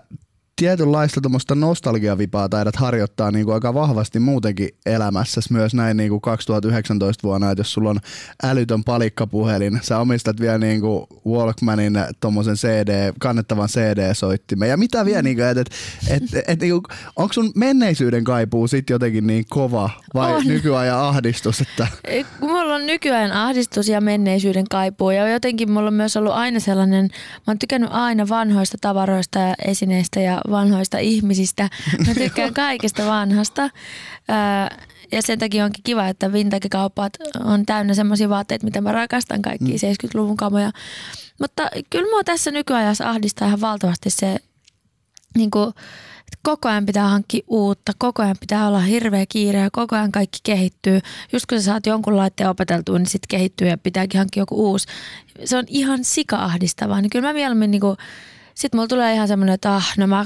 tietynlaista 0.62 1.22
tuommoista 1.22 1.56
nostalgiavipaa 1.56 2.50
taidat 2.50 2.76
harjoittaa 2.76 3.32
niin 3.32 3.46
kuin 3.46 3.54
aika 3.54 3.74
vahvasti 3.74 4.20
muutenkin 4.20 4.70
elämässä 4.86 5.42
myös 5.50 5.74
näin 5.74 5.98
niin 5.98 6.10
kuin 6.10 6.22
2019 6.22 7.28
vuonna, 7.28 7.52
että 7.52 7.60
jos 7.60 7.74
sulla 7.74 7.90
on 7.90 8.00
älytön 8.44 8.84
palikkapuhelin, 8.84 9.80
sä 9.82 9.98
omistat 9.98 10.40
vielä 10.40 10.58
niin 10.58 10.82
kuin 10.82 11.08
Walkmanin 11.28 12.00
tuommoisen 12.20 12.56
CD, 12.56 13.14
kannettavan 13.20 13.70
CD-soittimen 13.70 14.70
ja 14.70 14.78
mitä 14.78 15.06
vielä, 15.06 15.22
niin 15.22 15.36
kuin, 15.36 15.48
että 15.48 15.62
et, 15.62 16.24
et, 16.24 16.44
et, 16.48 16.60
niin 16.60 16.72
kuin, 16.72 16.84
onko 17.16 17.34
sun 17.34 17.52
menneisyyden 17.56 18.24
kaipuu 18.24 18.68
sit 18.68 18.90
jotenkin 18.90 19.28
niin 19.28 19.46
kova 19.50 19.90
vai 20.14 20.34
on. 20.34 20.48
nykyajan 20.48 21.00
ahdistus? 21.00 21.62
Että... 21.62 21.88
Mulla 22.42 22.76
on 22.76 22.86
nykyajan 22.86 23.32
ahdistus 23.32 23.88
ja 23.88 24.02
menneisyyden 24.02 24.66
kaipuu 24.70 25.12
ja 25.12 25.30
jotenkin 25.30 25.72
mulla 25.72 25.88
on 25.88 25.94
myös 25.94 26.18
ollut 26.18 26.34
aina 26.34 26.60
sellainen, 26.60 27.10
mä 27.14 27.44
oon 27.48 27.60
tykännyt 27.60 27.90
aina 27.94 28.30
vanhoista 28.30 28.78
tavaroista 28.82 29.40
ja 29.40 29.54
esineistä 29.66 30.20
ja 30.20 30.42
vanhoista 30.52 30.98
ihmisistä. 30.98 31.70
Mä 32.08 32.14
tykkään 32.24 32.54
kaikesta 32.54 33.06
vanhasta. 33.06 33.70
Ja 35.12 35.22
sen 35.22 35.40
takia 35.40 35.66
onkin 35.66 35.84
kiva, 35.84 36.08
että 36.08 36.34
vintage-kauppat 36.34 37.14
on 37.44 37.66
täynnä 37.66 37.94
semmoisia 37.94 38.30
vaatteita, 38.30 38.66
mitä 38.66 38.82
mä 38.82 38.92
rakastan 38.92 39.42
kaikki 39.42 39.72
mm. 39.72 39.74
70-luvun 39.74 40.38
kamoja. 40.38 40.72
Mutta 41.40 41.70
kyllä 41.90 42.10
mua 42.10 42.24
tässä 42.24 42.52
nykyajassa 42.52 43.10
ahdistaa 43.10 43.48
ihan 43.48 43.62
valtavasti 43.62 44.10
se, 44.10 44.38
niin 45.38 45.52
kuin, 45.52 45.70
että 46.20 46.40
koko 46.44 46.70
ajan 46.70 46.86
pitää 46.86 47.08
hankkia 47.08 47.44
uutta, 47.48 47.92
koko 47.98 48.24
ajan 48.24 48.36
pitää 48.40 48.68
olla 48.68 48.80
hirveä 48.80 49.26
kiire 49.30 49.60
ja 49.60 49.70
koko 49.72 49.96
ajan 49.96 50.12
kaikki 50.12 50.40
kehittyy. 50.44 51.00
Just 51.34 51.46
kun 51.46 51.60
sä 51.60 51.66
saat 51.66 51.86
jonkun 51.86 52.18
laitteen 52.18 52.50
opeteltua, 52.50 52.98
niin 52.98 53.10
sitten 53.10 53.28
kehittyy 53.30 53.68
ja 53.68 53.78
pitääkin 53.78 54.18
hankkia 54.18 54.42
joku 54.42 54.70
uusi. 54.70 54.88
Se 55.46 55.58
on 55.58 55.66
ihan 55.68 56.04
sika-ahdistavaa. 56.04 57.02
Niin 57.02 57.10
kyllä 57.10 57.28
mä 57.28 57.34
mieluummin 57.34 57.72
niin 57.72 57.82
kuin, 57.82 57.98
sitten 58.56 58.78
mulla 58.78 58.88
tulee 58.88 59.14
ihan 59.14 59.28
semmoinen, 59.28 59.54
että 59.54 59.76
ah, 59.76 59.94
no 59.98 60.08
mä 60.08 60.26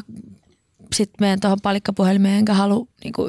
sitten 0.96 1.16
menen 1.20 1.40
tuohon 1.40 1.62
palikkapuhelimeen 1.64 2.36
enkä 2.36 2.54
halua, 2.54 2.88
niinku, 3.04 3.28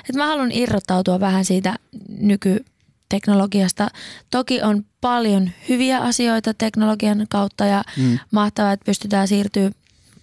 että 0.00 0.16
mä 0.16 0.26
haluan 0.26 0.52
irrottautua 0.52 1.20
vähän 1.20 1.44
siitä 1.44 1.76
nykyteknologiasta. 2.08 3.88
Toki 4.30 4.62
on 4.62 4.84
paljon 5.00 5.50
hyviä 5.68 5.98
asioita 5.98 6.54
teknologian 6.54 7.26
kautta 7.30 7.64
ja 7.64 7.84
mm. 7.96 8.18
mahtavaa, 8.30 8.72
että 8.72 8.84
pystytään 8.84 9.28
siirtyä 9.28 9.70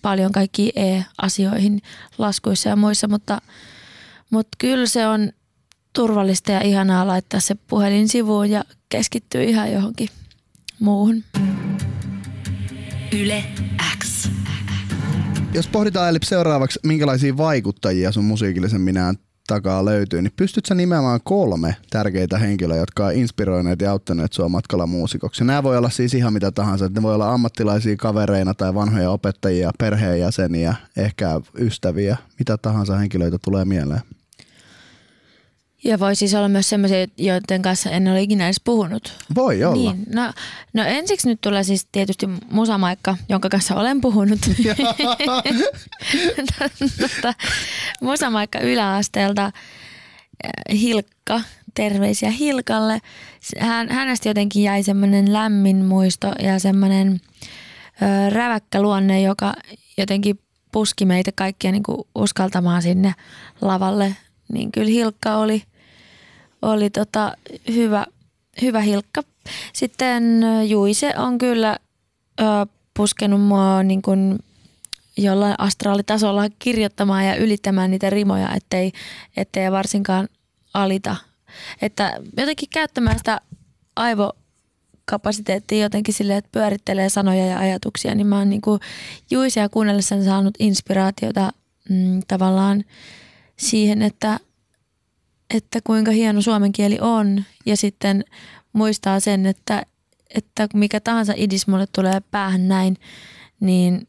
paljon 0.02 0.32
kaikkiin 0.32 0.72
e-asioihin 0.76 1.82
laskuissa 2.18 2.70
ja 2.70 2.76
muissa, 2.76 3.08
mutta, 3.08 3.42
mutta 4.30 4.56
kyllä 4.58 4.86
se 4.86 5.08
on 5.08 5.32
turvallista 5.94 6.52
ja 6.52 6.62
ihanaa 6.62 7.08
laittaa 7.08 7.40
se 7.40 7.56
puhelin 7.56 8.10
sivuun 8.10 8.50
ja 8.50 8.64
keskittyä 8.90 9.42
ihan 9.42 9.72
johonkin 9.72 10.10
muuhun. 10.80 11.24
Yle 13.22 13.44
jos 15.54 15.68
pohditaan 15.68 16.10
eli 16.10 16.18
seuraavaksi, 16.24 16.80
minkälaisia 16.84 17.38
vaikuttajia 17.38 18.12
sun 18.12 18.26
musiikillisen 18.26 18.82
minään 18.82 19.16
takaa 19.48 19.86
löytyy, 19.86 20.22
niin 20.22 20.34
pystytkö 20.36 20.68
sä 20.68 20.76
nimeämään 20.76 21.20
kolme 21.24 21.76
tärkeitä 21.90 22.38
henkilöä, 22.38 22.78
jotka 22.78 23.06
on 23.06 23.14
inspiroineet 23.14 23.82
ja 23.82 23.92
auttaneet 23.92 24.34
sua 24.34 24.50
matkalla 24.50 24.88
muusikoksi? 24.88 25.44
Nämä 25.44 25.64
voi 25.64 25.78
olla 25.78 25.90
siis 25.90 26.14
ihan 26.14 26.34
mitä 26.34 26.52
tahansa. 26.52 26.90
Ne 26.96 27.02
voi 27.02 27.16
olla 27.16 27.34
ammattilaisia 27.34 27.96
kavereina 27.96 28.54
tai 28.54 28.74
vanhoja 28.74 29.12
opettajia, 29.12 29.72
perheenjäseniä, 29.80 30.76
ehkä 30.98 31.42
ystäviä, 31.60 32.18
mitä 32.40 32.58
tahansa 32.58 32.98
henkilöitä 32.98 33.38
tulee 33.44 33.66
mieleen. 33.66 34.02
Ja 35.84 36.00
voi 36.00 36.16
siis 36.16 36.34
olla 36.34 36.50
myös 36.50 36.70
sellaisia, 36.70 37.08
joiden 37.18 37.62
kanssa 37.62 37.90
en 37.90 38.08
ole 38.08 38.22
ikinä 38.22 38.46
edes 38.46 38.62
puhunut. 38.64 39.14
Voi 39.36 39.64
olla. 39.64 39.94
Niin, 39.94 40.04
no, 40.14 40.34
no 40.74 40.84
ensiksi 40.84 41.30
nyt 41.30 41.42
tulee 41.42 41.64
siis 41.64 41.88
tietysti 41.92 42.30
Musamaikka, 42.52 43.18
jonka 43.30 43.50
kanssa 43.50 43.76
olen 43.76 44.02
puhunut. 44.02 44.40
tota, 47.02 47.34
Musamaikka 48.02 48.60
yläasteelta. 48.60 49.46
Äh, 49.46 49.52
Hilkka, 50.80 51.42
terveisiä 51.74 52.32
Hilkalle. 52.32 53.00
Hän, 53.60 53.90
hänestä 53.90 54.30
jotenkin 54.30 54.64
jäi 54.64 54.84
semmoinen 54.84 55.34
lämmin 55.34 55.86
muisto 55.86 56.34
ja 56.40 56.60
semmoinen 56.60 57.22
ö, 58.02 58.30
räväkkä 58.30 58.82
luonne, 58.82 59.22
joka 59.22 59.54
jotenkin 59.98 60.40
puski 60.72 61.06
meitä 61.06 61.32
kaikkia 61.36 61.72
niin 61.72 61.84
kuin 61.84 61.98
uskaltamaan 62.16 62.82
sinne 62.82 63.16
lavalle. 63.62 64.16
Niin 64.54 64.72
kyllä 64.72 64.90
Hilkka 64.90 65.38
oli, 65.38 65.64
oli 66.64 66.90
tota 66.90 67.38
hyvä, 67.72 68.06
hyvä 68.62 68.82
Hilkka. 68.82 69.24
Sitten 69.74 70.42
Juise 70.68 71.14
on 71.18 71.38
kyllä 71.38 71.78
ö, 72.40 72.44
puskenut 72.94 73.42
mua 73.42 73.84
niin 73.84 74.02
kuin 74.02 74.40
jollain 75.18 75.56
astraalitasolla 75.58 76.50
kirjoittamaan 76.60 77.26
ja 77.26 77.36
ylittämään 77.36 77.92
niitä 77.92 78.10
rimoja, 78.10 78.54
ettei, 78.56 78.92
ettei 79.38 79.72
varsinkaan 79.72 80.28
alita. 80.74 81.16
Että 81.82 82.20
jotenkin 82.38 82.70
käyttämään 82.70 83.18
sitä 83.18 83.42
aivokapasiteettia 83.96 85.84
jotenkin 85.84 86.14
silleen, 86.14 86.38
että 86.38 86.50
pyörittelee 86.52 87.10
sanoja 87.10 87.46
ja 87.46 87.60
ajatuksia, 87.60 88.16
niin 88.16 88.28
mä 88.28 88.38
oon 88.38 88.50
niinku 88.50 88.80
Juisia 89.32 89.70
kuunnellessani 89.70 90.24
saanut 90.24 90.54
inspiraatiota 90.60 91.52
mm, 91.90 92.22
tavallaan 92.28 92.84
siihen, 93.58 94.02
että, 94.02 94.40
että 95.54 95.80
kuinka 95.84 96.12
hieno 96.12 96.42
suomen 96.42 96.72
kieli 96.72 96.98
on 97.02 97.44
ja 97.66 97.78
sitten 97.78 98.26
muistaa 98.74 99.20
sen, 99.20 99.46
että, 99.46 99.86
että 100.30 100.68
mikä 100.74 101.00
tahansa 101.00 101.34
idis 101.38 101.68
mulle 101.68 101.88
tulee 101.96 102.22
päähän 102.32 102.68
näin, 102.68 102.98
niin 103.60 104.08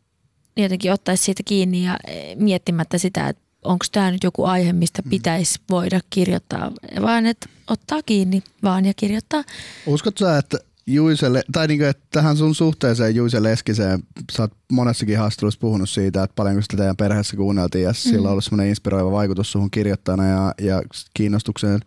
jotenkin 0.56 0.92
ottaisi 0.92 1.24
siitä 1.24 1.42
kiinni 1.42 1.84
ja 1.84 1.96
eh, 2.06 2.36
miettimättä 2.36 2.98
sitä, 2.98 3.28
että 3.28 3.42
onko 3.64 3.84
tämä 3.92 4.10
nyt 4.10 4.24
joku 4.24 4.44
aihe, 4.44 4.72
mistä 4.72 5.02
Mm. 5.02 5.10
pitäisi 5.10 5.60
voida 5.70 6.00
kirjoittaa, 6.10 6.72
vaan 7.02 7.26
että 7.26 7.48
ottaa 7.70 8.02
kiinni 8.06 8.42
vaan 8.62 8.84
ja 8.84 8.92
kirjoittaa. 8.96 9.44
Uskotko 9.86 10.18
sä, 10.24 10.38
että 10.38 10.58
Juiselle, 10.86 11.42
tai 11.52 11.66
niinku, 11.66 11.84
että 11.84 12.06
tähän 12.10 12.36
sun 12.36 12.54
suhteeseen 12.54 13.14
Juise 13.14 13.42
Leskiseen, 13.42 14.02
sä 14.32 14.42
oot 14.42 14.52
monessakin 14.72 15.18
haastattelussa 15.18 15.60
puhunut 15.60 15.90
siitä, 15.90 16.22
että 16.22 16.34
paljonko 16.34 16.62
sitä 16.62 16.76
teidän 16.76 16.96
perheessä 16.96 17.36
kuunneltiin 17.36 17.84
ja 17.84 17.90
mm. 17.90 17.94
sillä 17.94 18.28
on 18.28 18.30
ollut 18.30 18.44
semmoinen 18.44 18.68
inspiroiva 18.68 19.12
vaikutus 19.12 19.52
suhun 19.52 19.70
kirjoittajana 19.70 20.26
ja, 20.26 20.54
ja 20.60 20.82
kiinnostukseen 21.14 21.80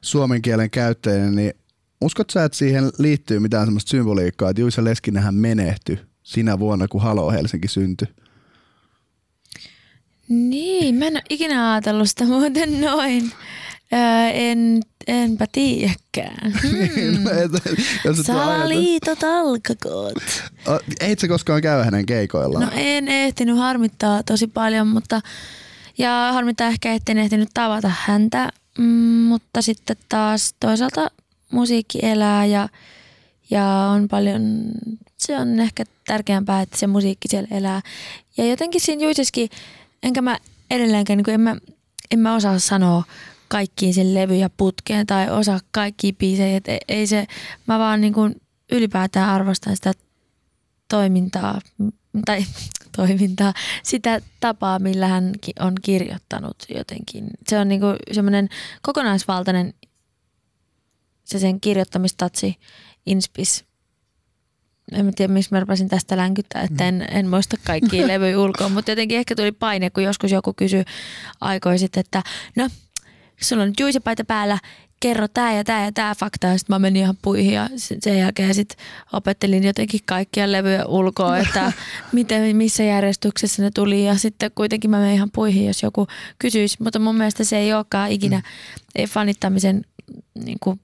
suomen 0.00 0.42
kielen 0.42 0.70
käyttäjänä, 0.70 1.30
niin 1.30 1.52
uskotko 2.00 2.32
sä, 2.32 2.44
että 2.44 2.58
siihen 2.58 2.90
liittyy 2.98 3.38
mitään 3.38 3.66
semmoista 3.66 3.90
symboliikkaa, 3.90 4.50
että 4.50 4.60
Juise 4.60 4.84
Leskinenhän 4.84 5.34
menehtyi 5.34 6.00
sinä 6.22 6.58
vuonna, 6.58 6.88
kun 6.88 7.02
Halo 7.02 7.30
Helsinki 7.30 7.68
syntyi? 7.68 8.08
Niin, 10.28 10.94
mä 10.94 11.06
en 11.06 11.16
ole 11.16 11.22
ikinä 11.30 11.72
ajatellut 11.72 12.08
sitä 12.08 12.24
muuten 12.24 12.80
noin. 12.80 13.32
Öö, 13.92 14.28
en, 14.32 14.80
enpä 15.06 15.46
tiedäkään. 15.52 16.52
Hmm. 16.62 17.22
No, 17.24 17.30
et- 17.30 18.26
Salaliitot 18.26 19.22
alkakoot. 19.24 20.14
Eit 21.00 21.18
sä 21.18 21.28
koskaan 21.28 21.62
käy 21.62 21.82
hänen 21.84 22.06
keikoillaan? 22.06 22.64
No 22.66 22.70
en 22.76 23.08
ehtinyt 23.08 23.58
harmittaa 23.58 24.22
tosi 24.22 24.46
paljon, 24.46 24.86
mutta 24.88 25.20
ja 25.98 26.30
harmittaa 26.32 26.68
ehkä, 26.68 26.92
etten 26.92 27.18
ehtinyt 27.18 27.48
tavata 27.54 27.90
häntä, 28.00 28.48
mm, 28.78 28.84
mutta 29.28 29.62
sitten 29.62 29.96
taas 30.08 30.54
toisaalta 30.60 31.10
musiikki 31.52 31.98
elää 32.02 32.46
ja, 32.46 32.68
ja 33.50 33.64
on 33.66 34.08
paljon, 34.08 34.42
se 35.16 35.36
on 35.38 35.60
ehkä 35.60 35.84
tärkeämpää, 36.06 36.60
että 36.62 36.76
se 36.78 36.86
musiikki 36.86 37.28
siellä 37.28 37.48
elää. 37.50 37.80
Ja 38.36 38.46
jotenkin 38.46 38.80
siinä 38.80 39.02
Juiseskin, 39.04 39.50
enkä 40.02 40.22
mä 40.22 40.38
edelleenkään, 40.70 41.16
niin 41.16 41.24
kuin 41.24 41.34
en, 41.34 41.40
mä, 41.40 41.56
en 42.10 42.18
mä 42.18 42.34
osaa 42.34 42.58
sanoa 42.58 43.02
kaikkiin 43.48 43.94
sen 43.94 44.14
levyjä 44.14 44.50
putkeen 44.56 45.06
tai 45.06 45.30
osaa 45.30 45.60
kaikkia 45.70 46.12
biisejä, 46.18 46.56
että 46.56 46.72
ei, 46.72 46.80
ei 46.88 47.06
se, 47.06 47.26
mä 47.66 47.78
vaan 47.78 48.00
niin 48.00 48.12
kuin 48.12 48.34
ylipäätään 48.72 49.30
arvostan 49.30 49.76
sitä 49.76 49.92
toimintaa, 50.88 51.60
tai 52.26 52.44
toimintaa, 52.96 53.54
sitä 53.82 54.20
tapaa, 54.40 54.78
millä 54.78 55.06
hän 55.06 55.32
on 55.60 55.72
kirjoittanut 55.82 56.56
jotenkin. 56.74 57.30
Se 57.48 57.58
on 57.58 57.68
niinku 57.68 57.86
semmoinen 58.12 58.48
kokonaisvaltainen 58.82 59.74
se 61.26 61.38
sen 61.38 61.60
kirjoittamistatsi, 61.60 62.56
inspis. 63.06 63.64
En 64.92 65.04
mä 65.04 65.12
tiedä, 65.16 65.32
miksi 65.32 65.52
mä 65.52 65.60
rupesin 65.60 65.88
tästä 65.88 66.16
länkyttää, 66.16 66.62
että 66.62 66.88
en, 66.88 67.06
en 67.10 67.28
muista 67.28 67.56
kaikkia 67.64 68.06
levyjä 68.12 68.40
ulkoa, 68.40 68.68
mutta 68.68 68.90
jotenkin 68.90 69.18
ehkä 69.18 69.34
tuli 69.34 69.52
paine, 69.52 69.90
kun 69.90 70.02
joskus 70.02 70.32
joku 70.32 70.52
kysyi 70.52 70.84
aikoi 71.40 71.78
sitten, 71.78 72.00
että 72.00 72.22
no, 72.56 72.68
sulla 73.40 73.62
on 73.62 73.68
nyt 73.68 73.80
juisepaita 73.80 74.24
päällä, 74.24 74.58
kerro 75.00 75.28
tämä 75.28 75.52
ja 75.52 75.64
tämä 75.64 75.84
ja 75.84 75.92
tämä 75.92 76.14
fakta. 76.14 76.58
Sitten 76.58 76.74
mä 76.74 76.78
menin 76.78 77.02
ihan 77.02 77.16
puihin 77.22 77.52
ja 77.52 77.68
sen 77.76 78.18
jälkeen 78.18 78.54
sit 78.54 78.76
opettelin 79.12 79.64
jotenkin 79.64 80.00
kaikkia 80.04 80.52
levyjä 80.52 80.86
ulkoa, 80.86 81.38
että 81.38 81.72
miten, 82.12 82.56
missä 82.56 82.82
järjestyksessä 82.82 83.62
ne 83.62 83.70
tuli. 83.74 84.04
Ja 84.04 84.14
sitten 84.14 84.50
kuitenkin 84.54 84.90
mä 84.90 84.98
menin 84.98 85.14
ihan 85.14 85.30
puihin, 85.34 85.66
jos 85.66 85.82
joku 85.82 86.06
kysyisi. 86.38 86.76
Mutta 86.82 86.98
mun 86.98 87.16
mielestä 87.16 87.44
se 87.44 87.58
ei 87.58 87.74
olekaan 87.74 88.10
ikinä, 88.10 88.42
ei 88.94 89.06
fanittamisen 89.06 89.84
niin 90.44 90.58
kuin, 90.60 90.80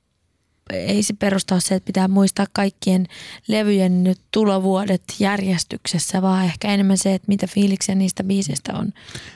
ei 0.72 1.02
se 1.02 1.14
perusta 1.18 1.54
ole 1.54 1.60
se, 1.60 1.74
että 1.74 1.86
pitää 1.86 2.08
muistaa 2.08 2.46
kaikkien 2.52 3.06
levyjen 3.48 4.04
nyt 4.04 4.18
tulovuodet 4.30 5.02
järjestyksessä, 5.18 6.22
vaan 6.22 6.44
ehkä 6.44 6.68
enemmän 6.68 6.98
se, 6.98 7.14
että 7.14 7.28
mitä 7.28 7.46
fiiliksiä 7.46 7.94
niistä 7.94 8.24
biiseistä 8.24 8.72
on 8.74 8.92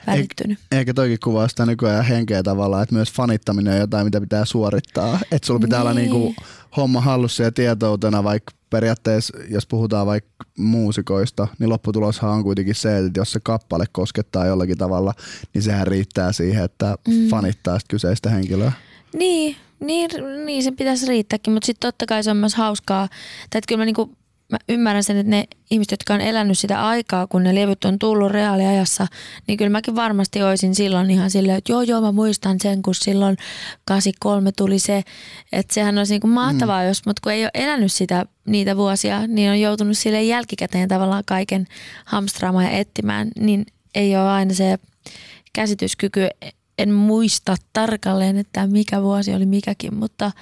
välittynyt. 0.07 0.59
Eikä 0.73 0.95
toikin 0.95 1.19
kuvaa 1.25 1.49
sitä 1.49 1.67
nykyään 1.67 2.05
henkeä 2.05 2.43
tavallaan, 2.43 2.83
että 2.83 2.95
myös 2.95 3.13
fanittaminen 3.13 3.75
on 3.75 3.81
jotain, 3.81 4.07
mitä 4.07 4.21
pitää 4.21 4.45
suorittaa. 4.45 5.19
Että 5.33 5.47
sulla 5.47 5.61
pitää 5.61 5.81
olla 5.81 5.95
Niin. 5.95 6.11
niinku 6.11 6.35
homma 6.77 7.01
hallussa 7.01 7.43
ja 7.43 7.53
tietoutena, 7.53 8.25
vaikka 8.25 8.53
periaatteessa, 8.71 9.39
jos 9.49 9.67
puhutaan 9.67 10.07
vaikka 10.07 10.31
muusikoista, 10.59 11.49
niin 11.59 11.71
lopputuloshan 11.71 12.31
on 12.31 12.43
kuitenkin 12.43 12.75
se, 12.75 12.99
että 12.99 13.21
jos 13.21 13.33
se 13.33 13.41
kappale 13.43 13.85
koskettaa 13.93 14.47
jollakin 14.47 14.79
tavalla, 14.79 15.15
niin 15.55 15.63
sehän 15.63 15.87
riittää 15.87 16.33
siihen, 16.33 16.65
että 16.65 16.97
mm. 17.09 17.29
fanittaa 17.29 17.79
sitä 17.79 17.89
kyseistä 17.91 18.31
henkilöä. 18.31 18.73
Niin, 19.19 19.57
niin, 19.81 20.11
niin 20.45 20.63
se 20.63 20.71
pitäisi 20.71 21.07
riittääkin, 21.07 21.53
mutta 21.53 21.67
sitten 21.67 21.89
totta 21.89 22.07
kai 22.07 22.23
se 22.23 22.31
on 22.31 22.37
myös 22.37 22.55
hauskaa. 22.55 23.09
Tai 23.51 23.59
että 23.59 23.69
kyllä 23.69 23.81
mä, 23.81 23.85
niinku, 23.85 24.11
mä 24.53 24.59
ymmärrän 24.69 25.05
sen, 25.05 25.17
että 25.17 25.31
ne 25.31 25.45
ihmiset, 25.71 25.91
jotka 25.91 26.15
on 26.15 26.21
elänyt 26.21 26.59
sitä 26.59 26.87
aikaa, 26.87 27.27
kun 27.27 27.43
ne 27.43 27.55
levyt 27.55 27.85
on 27.85 27.99
tullut 27.99 28.33
reaaliajassa, 28.33 29.07
niin 29.47 29.59
kyllä 29.59 29.71
mäkin 29.71 29.97
varmasti 29.97 30.43
olisin 30.43 30.75
silloin 30.75 31.11
ihan 31.11 31.31
silleen, 31.31 31.59
että 31.59 31.73
joo 31.73 31.83
joo 31.83 32.01
mä 32.01 32.13
muistan 32.13 32.57
sen, 32.61 32.83
kun 32.83 32.95
silloin 32.95 33.37
83 33.85 34.53
tuli 34.53 34.79
se, 34.79 35.03
että 35.53 35.75
sehän 35.75 35.99
olisi 35.99 36.15
niinku 36.15 36.27
mahtavaa, 36.27 36.83
mm. 36.83 36.89
jos, 36.89 37.07
mutta 37.07 37.21
kun 37.23 37.33
ei 37.33 37.45
ole 37.45 37.51
elänyt 37.55 37.93
sitä 37.93 38.27
niitä 38.47 38.77
vuosia, 38.77 39.27
niin 39.27 39.51
on 39.51 39.61
joutunut 39.61 39.99
sille 39.99 40.23
jälkikäteen 40.23 40.89
tavallaan 40.89 41.25
kaiken 41.27 41.67
hamstraamaan 42.05 42.65
ja 42.65 42.71
etsimään, 42.71 43.29
niin 43.41 43.67
ei 43.95 44.17
ole 44.17 44.29
aina 44.29 44.55
se 44.55 44.79
käsityskyky 45.53 46.29
en 46.79 46.93
muista 46.93 47.57
tarkalleen, 47.73 48.37
että 48.37 48.67
mikä 48.67 49.03
vuosi 49.03 49.35
oli 49.35 49.47
mikäkin, 49.47 49.95
mutta 49.95 50.33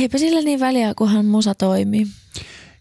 eipä 0.00 0.18
sillä 0.18 0.40
niin 0.40 0.60
väliä, 0.60 0.94
kunhan 0.96 1.26
musa 1.26 1.54
toimii. 1.54 2.06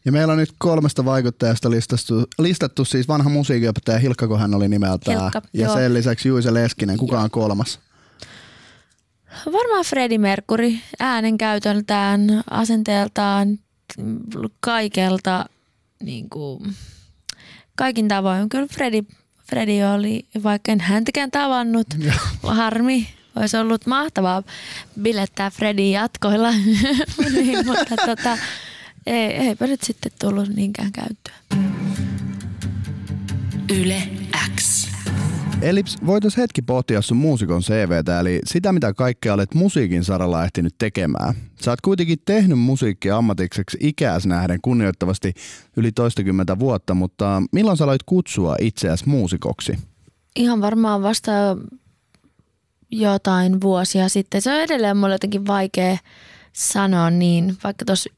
Ja 0.06 0.12
meillä 0.12 0.34
on 0.34 0.40
nyt 0.40 0.54
kolmesta 0.58 1.06
vaikuttajasta 1.06 1.70
listattu, 1.70 2.24
listattu 2.40 2.86
siis 2.86 3.08
vanha 3.08 3.30
musiikinopettaja 3.30 4.00
Hilkka, 4.00 4.28
kun 4.28 4.40
hän 4.40 4.56
oli 4.56 4.68
nimeltään. 4.68 5.20
Hilkka, 5.20 5.42
ja 5.54 5.66
joo. 5.66 5.76
sen 5.76 5.94
lisäksi 5.94 6.30
Juise 6.30 6.54
Leskinen. 6.54 6.98
Kuka 6.98 7.20
on 7.20 7.32
kolmas? 7.32 7.80
Varmaan 9.46 9.86
Freddie 9.86 10.18
Mercury 10.18 10.74
äänenkäytöltään, 11.00 12.44
asenteeltaan, 12.50 13.60
kaikelta, 14.60 15.46
niin 16.04 16.30
kuin, 16.30 16.76
kaikin 17.76 18.08
tavoin. 18.08 18.50
Kyllä 18.50 18.68
Freddie, 18.68 19.04
Freddie 19.54 19.88
oli, 19.88 20.26
vaikka 20.44 20.72
en 20.72 20.80
häntäkään 20.80 21.32
tavannut, 21.32 21.88
harmi. 22.44 23.08
Olisi 23.36 23.58
ollut 23.58 23.86
mahtavaa 23.86 24.44
bilettää 25.02 25.50
Freddie 25.50 25.92
jatkoilla, 25.92 26.52
niin, 27.34 27.66
mutta 27.66 27.96
tota, 28.06 28.38
ei, 29.06 29.34
eipä 29.34 29.68
nyt 29.68 29.84
sitten 29.84 30.12
tullut 30.20 30.50
niinkään 30.50 30.92
käyttöön. 30.92 31.38
Yle 33.70 34.04
X. 34.60 34.93
Eli 35.62 35.84
voitaisiin 36.06 36.42
hetki 36.42 36.62
pohtia 36.62 37.02
sun 37.02 37.18
muusikon 37.18 37.62
CVtä, 37.62 38.20
eli 38.20 38.40
sitä 38.46 38.74
mitä 38.74 38.94
kaikkea 38.94 39.34
olet 39.34 39.54
musiikin 39.54 40.04
saralla 40.04 40.44
ehtinyt 40.44 40.76
tekemään. 40.78 41.36
Sä 41.62 41.72
oot 41.72 41.82
kuitenkin 41.82 42.18
tehnyt 42.26 42.60
musiikkia 42.60 43.18
ammatikseksi 43.18 43.78
ikääs 43.82 44.26
nähden 44.26 44.60
kunnioittavasti 44.62 45.34
yli 45.78 45.92
toistakymmentä 45.92 46.60
vuotta, 46.60 46.94
mutta 46.94 47.44
milloin 47.52 47.78
sä 47.78 47.84
aloit 47.84 48.04
kutsua 48.06 48.56
itseäsi 48.62 49.10
muusikoksi? 49.10 49.78
Ihan 50.36 50.62
varmaan 50.62 51.04
vasta 51.04 51.32
jotain 52.92 53.62
vuosia 53.62 54.10
sitten. 54.10 54.42
Se 54.42 54.54
on 54.54 54.60
edelleen 54.60 54.98
mulle 54.98 55.14
jotenkin 55.14 55.48
vaikea 55.48 55.98
sanoa 56.54 57.10
niin, 57.10 57.58
vaikka 57.64 57.86
tuossa 57.86 58.10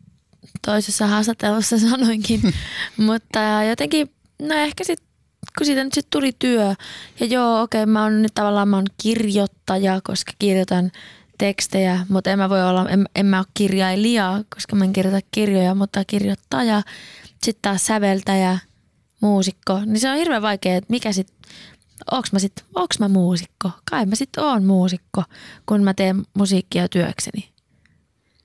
toisessa 0.65 1.07
haastattelussa 1.07 1.79
sanoinkin. 1.79 2.41
Mutta 3.07 3.39
jotenkin, 3.69 4.11
no 4.41 4.55
ehkä 4.55 4.83
sitten 4.83 5.14
kun 5.57 5.65
siitä 5.65 5.83
nyt 5.83 5.93
sit 5.93 6.07
tuli 6.09 6.31
työ. 6.39 6.75
Ja 7.19 7.25
joo, 7.25 7.61
okei, 7.61 7.83
okay, 7.83 7.93
mä 7.93 8.03
oon 8.03 8.21
nyt 8.21 8.31
tavallaan 8.35 8.67
mä 8.67 8.75
oon 8.75 8.85
kirjoittaja, 9.01 10.01
koska 10.03 10.31
kirjoitan 10.39 10.91
tekstejä, 11.37 12.05
mutta 12.09 12.29
en 12.29 12.39
mä 12.39 12.49
voi 12.49 12.63
olla, 12.63 12.89
en, 12.89 13.05
en 13.15 13.25
mä 13.25 13.37
ole 13.37 13.45
kirjailija, 13.53 14.43
koska 14.55 14.75
mä 14.75 14.83
en 14.83 14.93
kirjoita 14.93 15.27
kirjoja, 15.31 15.75
mutta 15.75 16.05
kirjoittaja. 16.05 16.81
Sitten 17.43 17.61
taas 17.61 17.85
säveltäjä, 17.85 18.57
muusikko. 19.21 19.79
Niin 19.85 19.99
se 19.99 20.09
on 20.09 20.17
hirveän 20.17 20.41
vaikea, 20.41 20.75
että 20.75 20.91
mikä 20.91 21.11
sit, 21.11 21.33
onks 22.11 22.31
mä 22.33 22.39
sit, 22.39 22.65
onks 22.75 22.99
mä 22.99 23.07
muusikko? 23.07 23.71
Kai 23.89 24.05
mä 24.05 24.15
sit 24.15 24.37
oon 24.37 24.63
muusikko, 24.63 25.23
kun 25.65 25.83
mä 25.83 25.93
teen 25.93 26.23
musiikkia 26.33 26.89
työkseni. 26.89 27.49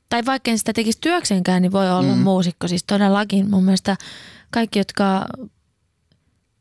Tai 0.08 0.26
vaikka 0.26 0.50
en 0.50 0.58
sitä 0.58 0.72
tekisi 0.72 0.98
työksenkään, 1.00 1.62
niin 1.62 1.72
voi 1.72 1.90
olla 1.90 2.14
mm. 2.14 2.18
muusikko. 2.18 2.68
Siis 2.68 2.84
todellakin 2.84 3.50
mun 3.50 3.64
mielestä 3.64 3.96
kaikki, 4.50 4.78
jotka 4.78 5.26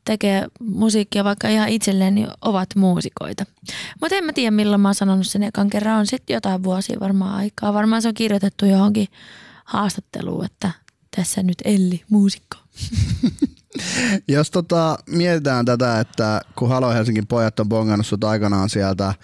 tekee 0.04 0.48
musiikkia 0.60 1.24
vaikka 1.24 1.48
ihan 1.48 1.68
itselleen, 1.68 2.14
niin 2.14 2.28
ovat 2.42 2.68
muusikoita. 2.76 3.46
Mutta 4.00 4.16
en 4.16 4.24
mä 4.24 4.32
tiedä, 4.32 4.50
milloin 4.50 4.80
mä 4.80 4.88
oon 4.88 4.94
sanonut 4.94 5.26
sen 5.26 5.42
ekan 5.42 5.70
kerran. 5.70 5.98
On 5.98 6.06
sitten 6.06 6.34
jotain 6.34 6.62
vuosia 6.62 7.00
varmaan 7.00 7.34
aikaa. 7.34 7.74
Varmaan 7.74 8.02
se 8.02 8.08
on 8.08 8.14
kirjoitettu 8.14 8.66
johonkin 8.66 9.08
haastatteluun, 9.64 10.44
että 10.44 10.70
tässä 11.16 11.42
nyt 11.42 11.58
Elli, 11.64 12.02
muusikko. 12.10 12.56
Jos 14.28 14.50
tota, 14.50 14.98
mietitään 15.06 15.64
tätä, 15.64 16.00
että 16.00 16.40
kun 16.56 16.68
Halo 16.68 16.90
Helsingin 16.90 17.26
pojat 17.26 17.60
on 17.60 17.68
bongannut 17.68 18.06
sut 18.06 18.24
aikanaan 18.24 18.70
sieltä 18.70 19.14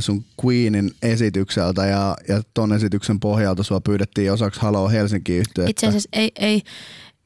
sun 0.00 0.24
Queenin 0.44 0.90
esitykseltä 1.02 1.86
ja, 1.86 2.16
ja 2.28 2.42
ton 2.54 2.72
esityksen 2.72 3.20
pohjalta 3.20 3.62
sua 3.62 3.80
pyydettiin 3.80 4.32
osaksi 4.32 4.60
Halo 4.60 4.88
Helsinki 4.88 5.36
yhtyettä. 5.36 5.70
Itse 5.70 5.86
asiassa 5.86 6.08
ei, 6.12 6.32
ei, 6.36 6.62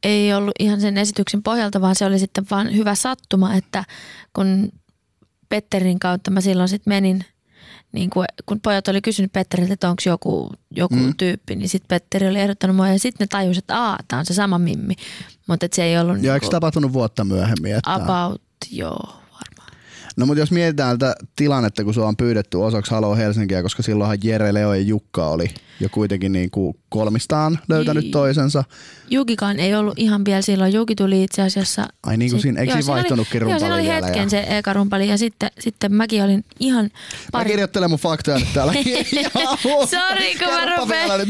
ei 0.03 0.35
ollut 0.35 0.55
ihan 0.59 0.81
sen 0.81 0.99
esityksen 0.99 1.43
pohjalta, 1.43 1.81
vaan 1.81 1.95
se 1.95 2.07
oli 2.07 2.19
sitten 2.19 2.47
vaan 2.51 2.77
hyvä 2.77 2.95
sattuma, 2.95 3.55
että 3.55 3.85
kun 4.33 4.73
Petterin 5.49 5.99
kautta 5.99 6.31
mä 6.31 6.41
silloin 6.41 6.69
sitten 6.69 6.91
menin, 6.91 7.25
niin 7.93 8.11
kun, 8.11 8.25
kun 8.47 8.61
pojat 8.61 8.89
oli 8.89 9.01
kysynyt 9.01 9.33
Petteriltä, 9.33 9.75
että 9.75 9.91
onko 9.91 10.03
joku, 10.07 10.51
joku 10.71 10.97
mm. 10.97 11.15
tyyppi, 11.17 11.57
niin 11.57 11.69
sitten 11.69 11.89
Petteri 11.89 12.29
oli 12.29 12.41
ehdottanut 12.41 12.77
mua 12.77 12.89
ja 12.89 12.99
sitten 12.99 13.25
ne 13.25 13.29
tajusivat, 13.31 13.63
että 13.65 13.83
aah, 13.83 13.99
tämä 14.09 14.21
on 14.21 14.27
se 14.27 14.35
sama 14.35 14.59
Mimmi. 14.59 14.95
Mutta 15.47 15.67
se 15.73 15.85
ei 15.85 15.99
ollut... 15.99 16.17
Ja 16.17 16.23
niin 16.23 16.33
eikö 16.33 16.49
tapahtunut 16.49 16.93
vuotta 16.93 17.25
myöhemmin? 17.25 17.75
Että... 17.75 17.95
About, 17.95 18.43
joo. 18.71 19.19
No 20.19 20.27
mutta 20.27 20.41
jos 20.41 20.51
mietitään 20.51 20.99
tätä 20.99 21.15
tilannetta, 21.37 21.85
kun 21.85 21.95
sua 21.95 22.09
on 22.09 22.17
pyydetty 22.17 22.57
osaksi 22.57 22.91
Halo 22.91 23.17
Helsinkiä, 23.17 23.63
koska 23.63 23.83
silloinhan 23.83 24.19
Jere, 24.25 24.55
Leo 24.55 24.75
ja 24.75 24.81
Jukka 24.81 25.29
oli 25.29 25.51
jo 25.81 25.89
kuitenkin 25.89 26.33
niin 26.33 26.51
kuin 26.51 26.79
kolmistaan 26.89 27.59
löytänyt 27.69 28.05
niin. 28.05 28.13
toisensa. 28.13 28.65
Jukikaan 29.11 29.59
ei 29.59 29.75
ollut 29.75 29.99
ihan 29.99 30.25
vielä 30.25 30.43
silloin. 30.43 30.73
Juki 30.73 30.95
tuli 30.95 31.25
itse 31.25 31.43
asiassa... 31.43 31.89
Ai 32.03 32.17
niin 32.17 32.31
kuin 32.31 32.43
siinä, 32.43 32.61
eikö 32.61 32.73
joo, 32.73 32.83
siinä 32.83 32.95
vaihtunutkin 32.95 33.43
rumpali 33.43 33.63
Joo, 33.63 33.77
siinä 33.79 33.93
oli 33.93 34.05
hetken 34.05 34.23
ja... 34.23 34.29
se 34.29 34.47
eka 34.49 34.73
rumpali 34.73 35.09
ja 35.09 35.19
sitten, 35.19 35.51
sitten 35.59 35.95
mäkin 35.95 36.23
olin 36.23 36.45
ihan... 36.61 36.91
Pari... 37.33 37.45
Mä 37.45 37.49
kirjoittelen 37.51 37.91
mun 37.91 37.99
faktoja 37.99 38.39
nyt 38.39 38.49
täällä. 38.55 38.73
Sori, 39.91 40.35
kun 40.39 40.49
mä 40.49 40.77
rupean. 40.77 41.21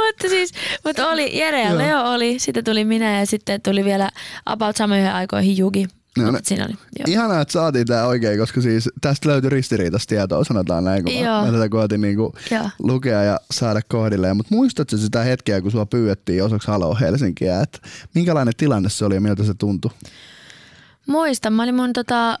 mutta 0.00 0.28
siis, 0.28 0.52
mutta 0.84 1.08
oli 1.08 1.38
Jere 1.38 1.62
ja 1.62 1.78
Leo 1.78 2.00
oli, 2.00 2.38
sitten 2.38 2.64
tuli 2.64 2.84
minä 2.84 3.18
ja 3.18 3.26
sitten 3.26 3.62
tuli 3.62 3.84
vielä 3.84 4.10
about 4.46 4.76
samoihin 4.76 5.12
aikoihin 5.12 5.56
Juki. 5.56 5.86
No, 6.18 6.30
no, 6.30 6.38
siinä 6.42 6.64
oli, 6.64 6.72
joo. 6.72 7.04
Ihanaa, 7.06 7.40
että 7.40 7.52
saatiin 7.52 7.86
tämä 7.86 8.04
oikein, 8.04 8.38
koska 8.38 8.60
siis 8.60 8.88
tästä 9.00 9.28
löytyi 9.28 9.50
ristiriitaista 9.50 10.08
tietoa, 10.08 10.44
sanotaan 10.44 10.84
näin, 10.84 11.04
kun 11.04 11.14
joo. 11.14 11.46
mä, 11.46 11.52
tätä 11.52 11.68
koetin 11.68 12.00
niinku 12.00 12.34
lukea 12.78 13.22
ja 13.22 13.40
saada 13.50 13.80
kohdilleen. 13.88 14.36
Mutta 14.36 14.54
muistatko 14.54 14.96
sitä 14.96 15.22
hetkeä, 15.22 15.60
kun 15.60 15.70
sua 15.70 15.86
pyydettiin 15.86 16.44
osaksi 16.44 16.68
Halo 16.68 16.96
Helsinkiä, 17.00 17.60
että 17.60 17.78
minkälainen 18.14 18.54
tilanne 18.56 18.88
se 18.88 19.04
oli 19.04 19.14
ja 19.14 19.20
miltä 19.20 19.44
se 19.44 19.54
tuntui? 19.54 19.90
Muistan, 21.06 21.52
mä 21.52 21.62
olin 21.62 21.74
mun 21.74 21.92
tota, 21.92 22.38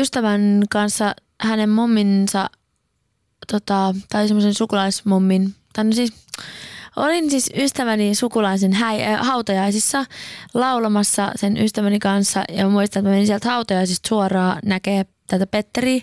ystävän 0.00 0.62
kanssa 0.70 1.14
hänen 1.40 1.70
momminsa, 1.70 2.50
tota, 3.52 3.94
tai 4.08 4.28
semmoisen 4.28 4.54
sukulaismommin, 4.54 5.54
tai 5.72 5.84
no 5.84 5.92
siis 5.92 6.12
Olin 6.98 7.30
siis 7.30 7.50
ystäväni 7.56 8.14
sukulaisen 8.14 8.72
häi, 8.72 9.02
äh, 9.02 9.26
hautajaisissa 9.26 10.04
laulamassa 10.54 11.32
sen 11.36 11.56
ystäväni 11.56 11.98
kanssa. 11.98 12.44
Ja 12.48 12.68
muistan, 12.68 13.00
että 13.00 13.10
menin 13.10 13.26
sieltä 13.26 13.48
hautajaisista 13.48 14.08
suoraan 14.08 14.58
näkee 14.64 15.06
tätä 15.26 15.46
Petteri 15.46 16.02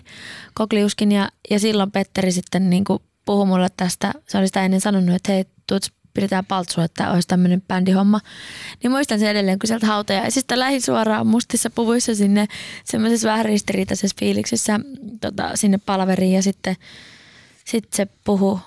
Kokliuskin. 0.54 1.12
Ja, 1.12 1.28
ja 1.50 1.58
silloin 1.58 1.90
Petteri 1.90 2.32
sitten 2.32 2.70
niin 2.70 2.84
kuin 2.84 3.02
puhui 3.24 3.46
mulle 3.46 3.68
tästä, 3.76 4.12
se 4.28 4.38
oli 4.38 4.46
sitä 4.46 4.64
ennen 4.64 4.80
sanonut, 4.80 5.14
että 5.14 5.32
hei, 5.32 5.44
tuut 5.66 5.82
pidetään 6.14 6.46
paltsua, 6.46 6.84
että 6.84 7.10
olisi 7.10 7.28
tämmöinen 7.28 7.62
bändihomma. 7.62 8.20
Niin 8.82 8.90
muistan 8.90 9.18
sen 9.18 9.28
edelleen, 9.28 9.58
kun 9.58 9.68
sieltä 9.68 9.86
hautajaisista 9.86 10.58
lähdin 10.58 10.82
suoraan 10.82 11.26
mustissa 11.26 11.70
puvuissa 11.70 12.14
sinne 12.14 12.46
semmoisessa 12.84 13.28
vähän 13.28 13.44
ristiriitaisessa 13.44 14.16
fiiliksessä 14.20 14.80
tota, 15.20 15.50
sinne 15.54 15.78
palaveriin. 15.78 16.32
Ja 16.32 16.42
sitten 16.42 16.76
sit 17.64 17.92
se 17.92 18.06
puhu, 18.24 18.60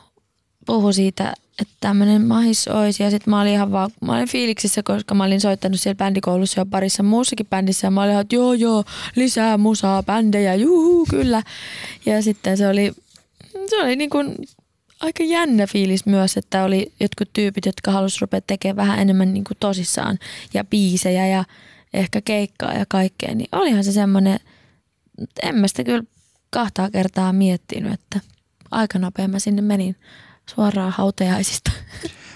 puhu 0.66 0.94
siitä, 0.94 1.34
että 1.62 1.74
tämmöinen 1.80 2.28
mahis 2.28 2.68
olisi. 2.68 3.04
Ja 3.04 3.10
sitten 3.10 3.32
mä 3.32 3.42
olin 3.42 3.54
ihan 3.54 3.72
vaan, 3.72 3.92
mä 4.02 4.16
olin 4.16 4.30
fiiliksissä, 4.30 4.84
koska 4.84 5.16
mä 5.16 5.24
olin 5.24 5.42
soittanut 5.42 5.80
siellä 5.80 5.98
bändikoulussa 5.98 6.62
jo 6.62 6.66
parissa 6.66 7.04
muussakin 7.04 7.46
bändissä. 7.46 7.88
Ja 7.88 7.92
mä 7.92 8.02
olin 8.02 8.12
ihan, 8.12 8.22
että 8.22 8.36
joo 8.36 8.54
joo, 8.54 8.84
lisää 9.16 9.58
musaa, 9.58 10.04
bändejä, 10.04 10.56
juhu, 10.56 11.06
kyllä. 11.10 11.44
Ja 12.06 12.22
sitten 12.22 12.58
se 12.58 12.68
oli, 12.68 12.92
se 13.70 13.82
oli 13.82 13.96
niin 13.96 14.10
kuin 14.10 14.36
aika 15.00 15.24
jännä 15.24 15.68
fiilis 15.68 16.06
myös, 16.06 16.38
että 16.38 16.64
oli 16.64 16.92
jotkut 17.00 17.30
tyypit, 17.34 17.66
jotka 17.66 17.92
halusivat 17.92 18.22
rupea 18.22 18.42
tekemään 18.42 18.78
vähän 18.78 19.00
enemmän 19.00 19.34
niin 19.34 19.44
kuin 19.44 19.58
tosissaan 19.60 20.20
ja 20.54 20.64
biisejä 20.64 21.28
ja 21.28 21.44
ehkä 21.94 22.22
keikkaa 22.22 22.74
ja 22.74 22.86
kaikkea. 22.88 23.36
Niin 23.36 23.50
olihan 23.52 23.84
se 23.84 23.92
semmoinen, 23.92 24.40
en 25.44 25.56
mä 25.56 25.68
sitä 25.68 25.84
kyllä 25.84 26.04
kahtaa 26.50 26.90
kertaa 26.90 27.34
miettinyt, 27.34 27.94
että 27.94 28.20
aika 28.72 29.00
nopea 29.00 29.28
mä 29.28 29.40
sinne 29.40 29.62
menin 29.62 29.96
suoraan 30.56 30.92
hautajaisista. 30.92 31.72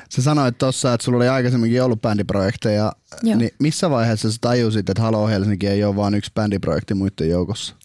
Sä 0.10 0.22
sanoit 0.22 0.58
tuossa, 0.58 0.94
että 0.94 1.06
sulla 1.06 1.18
oli 1.18 1.28
aikaisemminkin 1.28 1.84
ollut 1.84 2.02
bändiprojekteja, 2.02 2.94
Joo. 3.24 3.38
niin 3.38 3.52
missä 3.60 3.90
vaiheessa 3.90 4.32
sä 4.32 4.38
tajusit, 4.42 4.90
että 4.90 5.02
Halo 5.02 5.28
Helsinki 5.28 5.68
ei 5.68 5.84
ole 5.84 5.96
vain 5.96 6.14
yksi 6.14 6.32
bändiprojekti 6.36 6.94
muiden 6.94 7.30
joukossa? 7.30 7.76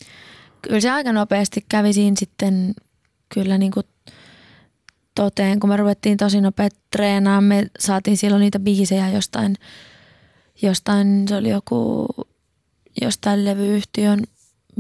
Kyllä 0.63 0.81
se 0.81 0.91
aika 0.91 1.13
nopeasti 1.13 1.65
kävi 1.69 1.93
siinä 1.93 2.17
sitten 2.19 2.75
kyllä 3.35 3.59
niin 3.59 3.73
kuin 3.73 3.87
toteen, 5.15 5.61
kun 5.61 5.71
me 5.71 5.77
ruvettiin 5.77 6.17
tosi 6.17 6.41
nopeasti 6.41 6.81
treenaamaan. 6.91 7.45
Me 7.45 7.67
saatiin 7.79 8.17
silloin 8.17 8.41
niitä 8.41 8.59
biisejä 8.59 9.09
jostain, 9.09 9.57
jostain 10.63 11.29
se 11.29 11.37
oli 11.37 11.49
joku 11.49 12.07
jostain 13.03 13.45
levyyhtiön 13.45 14.23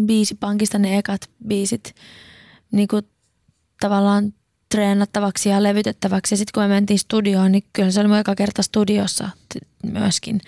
biisipankista 0.06 0.78
ne 0.78 0.98
ekat 0.98 1.20
biisit 1.46 1.94
niin 2.72 2.88
kuin 2.88 3.02
tavallaan 3.80 4.34
treenattavaksi 4.68 5.48
ja 5.48 5.62
levytettäväksi. 5.62 6.32
Ja 6.32 6.36
sitten 6.36 6.52
kun 6.54 6.62
me 6.62 6.68
mentiin 6.68 6.98
studioon, 6.98 7.52
niin 7.52 7.64
kyllä 7.72 7.90
se 7.90 8.00
oli 8.00 8.08
mun 8.08 8.18
eka 8.18 8.34
kerta 8.34 8.62
studiossa 8.62 9.30
myöskin. 9.82 10.40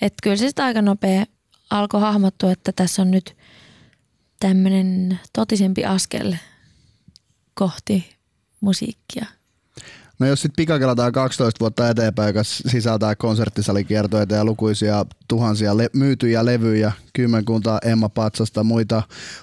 Että 0.00 0.18
kyllä 0.22 0.36
se 0.36 0.46
sitten 0.46 0.64
aika 0.64 0.82
nopea 0.82 1.24
alkoi 1.70 2.00
hahmottua, 2.00 2.52
että 2.52 2.72
tässä 2.72 3.02
on 3.02 3.10
nyt 3.10 3.36
tämmöinen 4.40 5.20
totisempi 5.32 5.84
askel 5.84 6.34
kohti 7.54 8.16
musiikkia. 8.60 9.26
No 10.18 10.26
jos 10.26 10.42
sitten 10.42 10.56
pikakelataan 10.56 11.12
12 11.12 11.60
vuotta 11.60 11.88
eteenpäin, 11.88 12.26
joka 12.26 12.44
sisältää 12.44 13.16
konserttisalikiertoita 13.16 14.34
ja 14.34 14.44
lukuisia 14.44 15.06
tuhansia 15.28 15.76
le- 15.76 15.90
myytyjä 15.92 16.44
levyjä, 16.44 16.92
kymmenkunta 17.12 17.78
Emma 17.84 18.08
Patsasta, 18.08 18.64
muita 18.64 19.02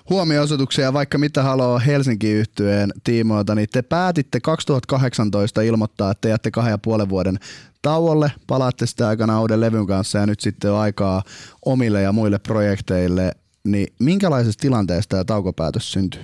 huomioisoituksia, 0.10 0.94
vaikka 0.94 1.18
mitä 1.18 1.44
haluaa 1.44 1.80
Helsinki 1.80 2.32
yhtyeen 2.32 2.94
tiimoilta, 3.04 3.56
niin 3.56 3.68
te 3.72 3.82
päätitte 3.82 4.40
2018 4.40 5.62
ilmoittaa, 5.62 6.12
että 6.12 6.30
jätte 6.30 6.52
kahden 6.52 6.72
ja 6.72 6.78
puolen 6.78 7.10
vuoden 7.10 7.40
tauolle, 7.82 8.32
palaatte 8.48 8.86
sitä 8.86 9.08
aikana 9.08 9.42
uuden 9.42 9.62
levyn 9.62 9.88
kanssa 9.88 10.18
ja 10.18 10.26
nyt 10.26 10.40
sitten 10.40 10.72
on 10.72 10.80
aikaa 10.80 11.24
omille 11.66 12.02
ja 12.02 12.12
muille 12.12 12.40
projekteille, 12.40 13.32
niin 13.64 13.88
minkälaisesta 14.00 14.62
tilanteesta 14.62 15.10
tämä 15.10 15.24
taukopäätös 15.24 15.92
syntyy? 15.92 16.24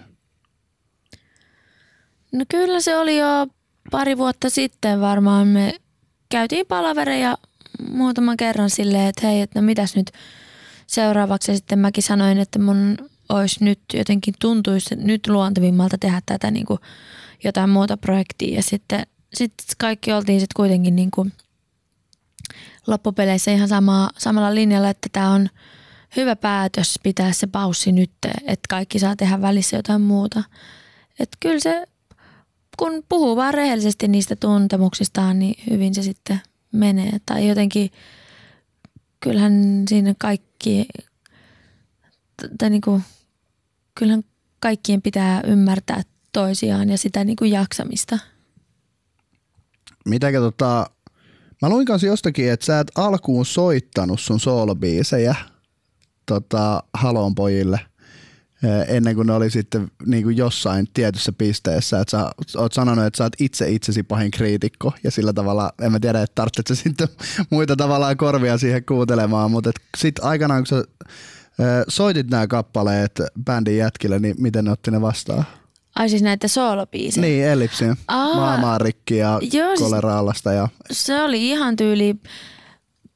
No 2.32 2.46
kyllä 2.50 2.82
se 2.82 2.98
oli 2.98 3.18
jo 3.18 3.48
pari 3.92 4.18
vuotta 4.18 4.50
sitten 4.50 5.02
varmaan 5.02 5.48
me 5.48 5.74
käytiin 6.30 6.66
palavereja 6.68 7.38
muutaman 7.90 8.38
kerran 8.38 8.70
silleen, 8.70 9.08
että 9.08 9.28
hei, 9.28 9.42
että 9.42 9.62
no 9.62 9.66
mitäs 9.66 9.96
nyt 9.96 10.12
seuraavaksi 10.88 11.52
ja 11.52 11.56
sitten 11.56 11.80
mäkin 11.80 12.04
sanoin, 12.04 12.38
että 12.38 12.60
mun 12.60 12.98
olisi 13.30 13.64
nyt 13.64 13.80
jotenkin 13.94 14.34
tuntuisi 14.40 14.96
nyt 14.96 15.28
luontevimmalta 15.28 15.98
tehdä 15.98 16.22
tätä 16.26 16.52
niin 16.52 16.66
kuin 16.66 16.80
jotain 17.44 17.70
muuta 17.70 17.98
projektia 17.98 18.56
ja 18.56 18.64
sitten 18.64 19.06
sit 19.34 19.54
kaikki 19.78 20.14
oltiin 20.14 20.40
sitten 20.40 20.56
kuitenkin 20.56 20.96
niin 20.96 21.12
kuin 21.12 21.34
loppupeleissä 22.88 23.52
ihan 23.52 23.68
sama, 23.68 24.10
samalla 24.18 24.56
linjalla, 24.56 24.90
että 24.90 25.10
tämä 25.12 25.30
on 25.30 25.50
hyvä 26.16 26.36
päätös 26.36 27.00
pitää 27.04 27.32
se 27.32 27.48
paussi 27.48 27.92
nyt, 27.92 28.12
että 28.42 28.68
kaikki 28.70 29.00
saa 29.00 29.16
tehdä 29.16 29.42
välissä 29.42 29.78
jotain 29.78 30.02
muuta. 30.02 30.44
Että 31.20 31.38
kyllä 31.40 31.60
se, 31.60 31.86
kun 32.78 33.04
puhuu 33.10 33.36
vaan 33.36 33.54
rehellisesti 33.54 34.08
niistä 34.08 34.36
tuntemuksistaan, 34.36 35.40
niin 35.40 35.64
hyvin 35.70 35.96
se 35.96 36.04
sitten 36.04 36.42
menee. 36.72 37.18
Tai 37.26 37.48
jotenkin, 37.48 37.90
kyllähän 39.20 39.84
siinä 39.90 40.16
kaikki, 40.20 40.88
tai 42.58 42.70
niin 42.70 42.82
kuin, 42.82 43.04
kyllähän 43.96 44.24
kaikkien 44.60 45.02
pitää 45.02 45.42
ymmärtää 45.42 46.02
toisiaan 46.34 46.90
ja 46.90 46.98
sitä 46.98 47.24
niin 47.24 47.36
kuin 47.36 47.52
jaksamista. 47.52 48.20
Mitäkä 50.06 50.40
tota, 50.40 50.90
mä 51.62 51.70
luin 51.70 51.86
kanssa 51.86 52.08
jostakin, 52.08 52.52
että 52.52 52.66
sä 52.66 52.80
et 52.80 52.92
alkuun 52.96 53.46
soittanut 53.46 54.20
sun 54.20 54.40
soolobiisejä 54.40 55.36
tota, 56.26 56.84
Halon 56.94 57.36
pojille 57.36 57.80
ennen 58.88 59.16
kuin 59.16 59.28
ne 59.28 59.34
oli 59.34 59.50
sitten 59.50 59.92
niin 60.06 60.24
kuin 60.24 60.38
jossain 60.38 60.88
tietyssä 60.94 61.32
pisteessä, 61.32 62.00
että 62.00 62.12
sä 62.48 62.60
oot 62.62 62.74
sanonut, 62.74 63.06
että 63.06 63.18
sä 63.18 63.24
oot 63.24 63.42
itse 63.42 63.70
itsesi 63.70 64.04
pahin 64.04 64.32
kriitikko 64.32 64.94
ja 65.04 65.12
sillä 65.12 65.34
tavalla, 65.34 65.74
en 65.82 65.92
mä 65.92 66.00
tiedä, 66.00 66.22
että 66.22 66.36
tarvitset 66.36 66.68
sitten 66.78 67.08
muita 67.50 67.76
tavallaan 67.76 68.18
korvia 68.18 68.58
siihen 68.58 68.86
kuuntelemaan, 68.86 69.52
mutta 69.52 69.72
sitten 69.98 70.26
aikanaan 70.26 70.62
kun 70.62 70.68
sä 70.68 70.84
soitit 71.88 72.30
nämä 72.30 72.48
kappaleet 72.48 73.22
bändin 73.46 73.78
jätkille, 73.78 74.20
niin 74.20 74.36
miten 74.40 74.66
ne 74.66 74.72
otti 74.72 74.92
ne 74.92 75.02
vastaan? 75.02 75.46
Ai 75.96 76.10
siis 76.10 76.22
näitä 76.22 76.48
soolobiisejä? 76.48 77.22
Niin, 77.22 77.46
Ellipsi, 77.46 77.86
Maailmaa 78.36 78.78
rikki 78.78 79.18
ja 79.18 79.40
joo, 79.54 79.76
Koleraalasta. 79.80 80.52
Ja... 80.52 80.68
Se 80.92 81.24
oli 81.24 81.50
ihan 81.50 81.76
tyyli, 81.76 82.16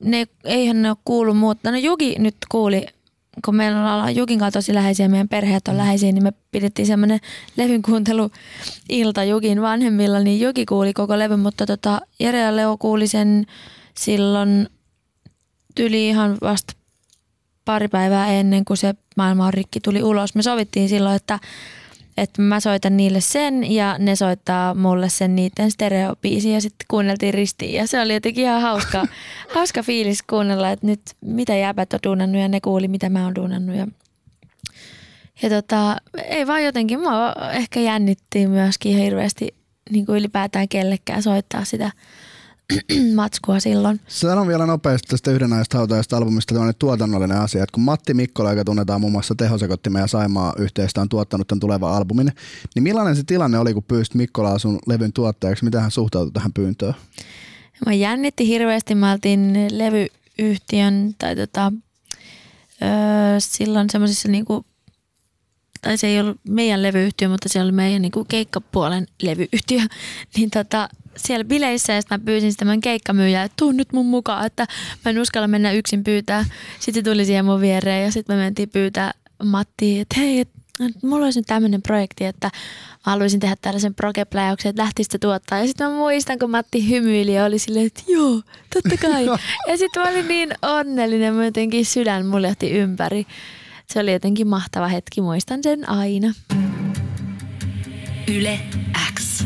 ne, 0.03 0.27
eihän 0.43 0.81
ne 0.81 0.89
ole 0.89 0.97
kuullut 1.05 1.37
muuta. 1.37 1.71
No 1.71 1.77
Juki 1.77 2.15
nyt 2.19 2.35
kuuli, 2.51 2.85
kun 3.45 3.55
meillä 3.55 3.95
on 3.95 4.15
Jukin 4.15 4.39
kanssa 4.39 4.57
tosi 4.57 4.73
läheisiä, 4.73 5.07
meidän 5.07 5.29
perheet 5.29 5.67
on 5.67 5.73
mm. 5.73 5.77
läheisiä, 5.77 6.11
niin 6.11 6.23
me 6.23 6.33
pidettiin 6.51 6.85
semmoinen 6.85 7.19
levyn 7.57 7.81
kuuntelu 7.81 8.31
ilta 8.89 9.23
Jukin 9.23 9.61
vanhemmilla, 9.61 10.19
niin 10.19 10.41
Juki 10.41 10.65
kuuli 10.65 10.93
koko 10.93 11.19
levyn, 11.19 11.39
mutta 11.39 11.65
tota, 11.65 12.01
Jere 12.19 12.39
ja 12.39 12.55
Leo 12.55 12.77
kuuli 12.77 13.07
sen 13.07 13.45
silloin 13.97 14.69
tyli 15.75 16.07
ihan 16.07 16.37
vasta 16.41 16.73
pari 17.65 17.87
päivää 17.87 18.27
ennen 18.27 18.65
kuin 18.65 18.77
se 18.77 18.93
Maailma 19.17 19.45
on 19.45 19.53
rikki 19.53 19.79
tuli 19.79 20.03
ulos. 20.03 20.35
Me 20.35 20.41
sovittiin 20.41 20.89
silloin, 20.89 21.15
että 21.15 21.39
että 22.17 22.41
mä 22.41 22.59
soitan 22.59 22.97
niille 22.97 23.21
sen 23.21 23.71
ja 23.71 23.95
ne 23.99 24.15
soittaa 24.15 24.73
mulle 24.73 25.09
sen 25.09 25.35
niiden 25.35 25.71
stereopiisi 25.71 26.51
ja 26.51 26.61
sitten 26.61 26.85
kuunneltiin 26.87 27.33
ristiin. 27.33 27.73
Ja 27.73 27.87
se 27.87 28.01
oli 28.01 28.13
jotenkin 28.13 28.43
ihan 28.43 28.61
hauska, 28.61 29.05
hauska 29.55 29.83
fiilis 29.83 30.23
kuunnella, 30.23 30.69
että 30.69 30.87
nyt 30.87 31.01
mitä 31.21 31.55
jääpät 31.55 31.93
on 31.93 31.99
duunannut 32.03 32.41
ja 32.41 32.47
ne 32.47 32.61
kuuli 32.61 32.87
mitä 32.87 33.09
mä 33.09 33.23
oon 33.23 33.35
duunannut. 33.35 33.75
Ja 33.75 33.87
ja 35.41 35.49
tota, 35.49 35.95
ei 36.23 36.47
vaan 36.47 36.63
jotenkin, 36.63 36.99
mua 36.99 37.33
ehkä 37.53 37.79
jännitti 37.79 38.47
myöskin 38.47 38.97
hirveästi 38.97 39.55
niin 39.89 40.05
kuin 40.05 40.17
ylipäätään 40.17 40.69
kellekään 40.69 41.23
soittaa 41.23 41.65
sitä 41.65 41.91
matskua 43.15 43.59
silloin. 43.59 43.99
Sanon 44.07 44.47
vielä 44.47 44.65
nopeasti 44.65 45.07
tästä 45.07 45.31
yhden 45.31 45.49
näistä 45.49 45.77
hautajasta 45.77 46.17
albumista 46.17 46.53
tämmöinen 46.53 46.75
tuotannollinen 46.79 47.37
asia, 47.37 47.63
että 47.63 47.73
kun 47.73 47.83
Matti 47.83 48.13
Mikkola, 48.13 48.51
joka 48.51 48.63
tunnetaan 48.63 49.01
muun 49.01 49.11
muassa 49.11 49.35
Tehosekottimen 49.35 49.99
ja 49.99 50.07
Saimaa 50.07 50.53
yhteistä, 50.57 51.01
on 51.01 51.09
tuottanut 51.09 51.47
tämän 51.47 51.59
tulevan 51.59 51.93
albumin, 51.93 52.31
niin 52.75 52.83
millainen 52.83 53.15
se 53.15 53.23
tilanne 53.23 53.59
oli, 53.59 53.73
kun 53.73 53.83
pyysit 53.83 54.15
Mikkolaa 54.15 54.59
sun 54.59 54.79
levyn 54.87 55.13
tuottajaksi? 55.13 55.65
Miten 55.65 55.81
hän 55.81 55.91
suhtautui 55.91 56.31
tähän 56.31 56.53
pyyntöön? 56.53 56.93
Mä 57.85 57.93
jännitti 57.93 58.47
hirveästi. 58.47 58.95
Mä 58.95 59.11
oltiin 59.11 59.67
levyyhtiön 59.71 61.15
tai 61.17 61.35
tota, 61.35 61.71
öö, 62.81 63.39
silloin 63.39 63.89
semmoisissa 63.89 64.27
niinku 64.27 64.65
tai 65.85 65.97
se 65.97 66.07
ei 66.07 66.19
ollut 66.19 66.39
meidän 66.49 66.83
levyyhtiö, 66.83 67.29
mutta 67.29 67.49
se 67.49 67.61
oli 67.61 67.71
meidän 67.71 68.01
niinku 68.01 68.25
keikkapuolen 68.25 69.07
levyyhtiö, 69.21 69.81
niin 70.37 70.49
tota, 70.49 70.89
siellä 71.15 71.43
bileissä 71.43 71.93
ja 71.93 72.01
mä 72.09 72.19
pyysin 72.19 72.51
sitä 72.51 72.65
meidän 72.65 72.81
keikkamyyjää, 72.81 73.43
että 73.43 73.55
tuu 73.57 73.71
nyt 73.71 73.93
mun 73.93 74.05
mukaan, 74.05 74.45
että 74.45 74.65
mä 75.05 75.11
en 75.11 75.19
uskalla 75.19 75.47
mennä 75.47 75.71
yksin 75.71 76.03
pyytää. 76.03 76.45
Sitten 76.79 77.03
tuli 77.03 77.25
siihen 77.25 77.45
mun 77.45 77.61
viereen 77.61 78.03
ja 78.03 78.11
sitten 78.11 78.35
me 78.35 78.43
mentiin 78.43 78.69
pyytää 78.69 79.11
Matti, 79.43 79.99
että 79.99 80.15
hei, 80.19 80.39
et, 80.39 80.49
mulla 81.03 81.25
olisi 81.25 81.39
nyt 81.39 81.47
tämmöinen 81.47 81.81
projekti, 81.81 82.25
että 82.25 82.47
mä 83.05 83.11
haluaisin 83.11 83.39
tehdä 83.39 83.55
tällaisen 83.61 83.95
progepläjäyksen, 83.95 84.69
että 84.69 84.81
lähtisi 84.81 85.19
tuottaa. 85.19 85.59
Ja 85.59 85.67
sitten 85.67 85.89
mä 85.89 85.95
muistan, 85.95 86.39
kun 86.39 86.51
Matti 86.51 86.89
hymyili 86.89 87.33
ja 87.33 87.45
oli 87.45 87.59
silleen, 87.59 87.85
että 87.85 88.03
joo, 88.07 88.41
totta 88.73 89.07
kai. 89.07 89.25
ja 89.69 89.77
sitten 89.77 90.03
mä 90.03 90.09
olin 90.09 90.27
niin 90.27 90.53
onnellinen, 90.61 91.33
mä 91.33 91.45
jotenkin 91.45 91.85
sydän 91.85 92.25
muljahti 92.25 92.71
ympäri. 92.71 93.25
Se 93.89 93.99
oli 93.99 94.13
jotenkin 94.13 94.47
mahtava 94.47 94.87
hetki, 94.87 95.21
muistan 95.21 95.59
sen 95.63 95.89
aina. 95.89 96.33
Yle 98.27 98.59
X. 99.13 99.43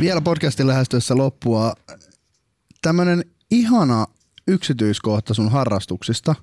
Vielä 0.00 0.20
podcastin 0.20 0.66
lähestyessä 0.66 1.16
loppua 1.16 1.74
tämmöinen 2.82 3.24
ihana 3.50 4.06
yksityiskohta 4.48 5.34
sun 5.34 5.50
harrastuksista. 5.50 6.34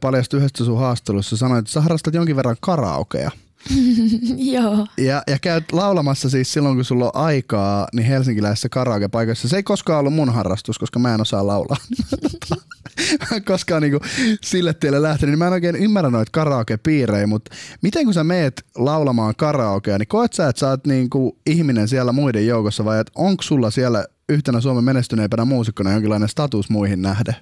Paljastui 0.00 0.40
yhdessä 0.40 0.64
sun 0.64 0.78
haastattelussa, 0.78 1.36
sanoit, 1.36 1.58
että 1.58 1.70
sä 1.70 1.80
harrastat 1.80 2.14
jonkin 2.14 2.36
verran 2.36 2.56
karaokea. 2.60 3.30
Joo. 4.52 4.86
Ja, 4.98 5.22
ja 5.26 5.38
käyt 5.38 5.72
laulamassa 5.72 6.30
siis 6.30 6.52
silloin, 6.52 6.76
kun 6.76 6.84
sulla 6.84 7.04
on 7.04 7.10
aikaa, 7.14 7.88
niin 7.92 8.06
helsinkiläisessä 8.06 8.68
karaoke-paikassa. 8.68 9.48
Se 9.48 9.56
ei 9.56 9.62
koskaan 9.62 10.00
ollut 10.00 10.14
mun 10.14 10.32
harrastus, 10.32 10.78
koska 10.78 10.98
mä 10.98 11.14
en 11.14 11.20
osaa 11.20 11.46
laulaa. 11.46 11.76
mä 13.20 13.36
en 13.36 13.44
koskaan 13.44 13.82
niinku 13.82 14.00
sille 14.42 14.74
tielle 14.74 15.02
lähtenyt, 15.02 15.32
niin 15.32 15.38
mä 15.38 15.46
en 15.46 15.52
oikein 15.52 15.76
ymmärrä 15.76 16.10
noita 16.10 16.30
karaoke-piirejä, 16.32 17.26
mutta 17.26 17.50
miten 17.82 18.04
kun 18.04 18.14
sä 18.14 18.24
meet 18.24 18.64
laulamaan 18.76 19.34
karaokea, 19.36 19.98
niin 19.98 20.08
koet 20.08 20.32
sä, 20.32 20.48
että 20.48 20.60
sä 20.60 20.68
oot 20.68 20.86
niinku 20.86 21.38
ihminen 21.46 21.88
siellä 21.88 22.12
muiden 22.12 22.46
joukossa 22.46 22.84
vai 22.84 23.00
että 23.00 23.12
onko 23.14 23.42
sulla 23.42 23.70
siellä 23.70 24.04
yhtenä 24.28 24.60
Suomen 24.60 24.84
menestyneimpänä 24.84 25.44
muusikkona 25.44 25.92
jonkinlainen 25.92 26.28
status 26.28 26.70
muihin 26.70 27.02
nähden? 27.02 27.36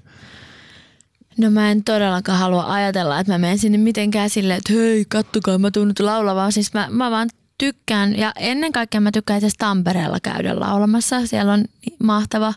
No 1.39 1.51
mä 1.51 1.71
en 1.71 1.85
todellakaan 1.85 2.39
halua 2.39 2.73
ajatella, 2.73 3.21
että 3.21 3.33
mä 3.33 3.39
menen 3.39 3.59
sinne 3.59 3.79
mitenkään 3.79 4.31
silleen, 4.31 4.59
että 4.59 4.73
hei, 4.73 5.05
kattokaa, 5.09 5.59
mä 5.59 5.71
tuun 5.71 5.89
nyt 5.89 6.01
laulavaa. 6.01 6.51
Siis 6.51 6.75
mä, 6.75 6.89
mä 6.91 7.11
vaan 7.11 7.29
tykkään, 7.59 8.19
ja 8.19 8.33
ennen 8.37 8.73
kaikkea 8.73 9.01
mä 9.01 9.13
tykkään 9.13 9.39
itse 9.45 9.57
Tampereella 9.59 10.21
käydä 10.21 10.61
laulamassa. 10.61 11.27
Siellä 11.27 11.53
on 11.53 11.65
mahtava 12.03 12.55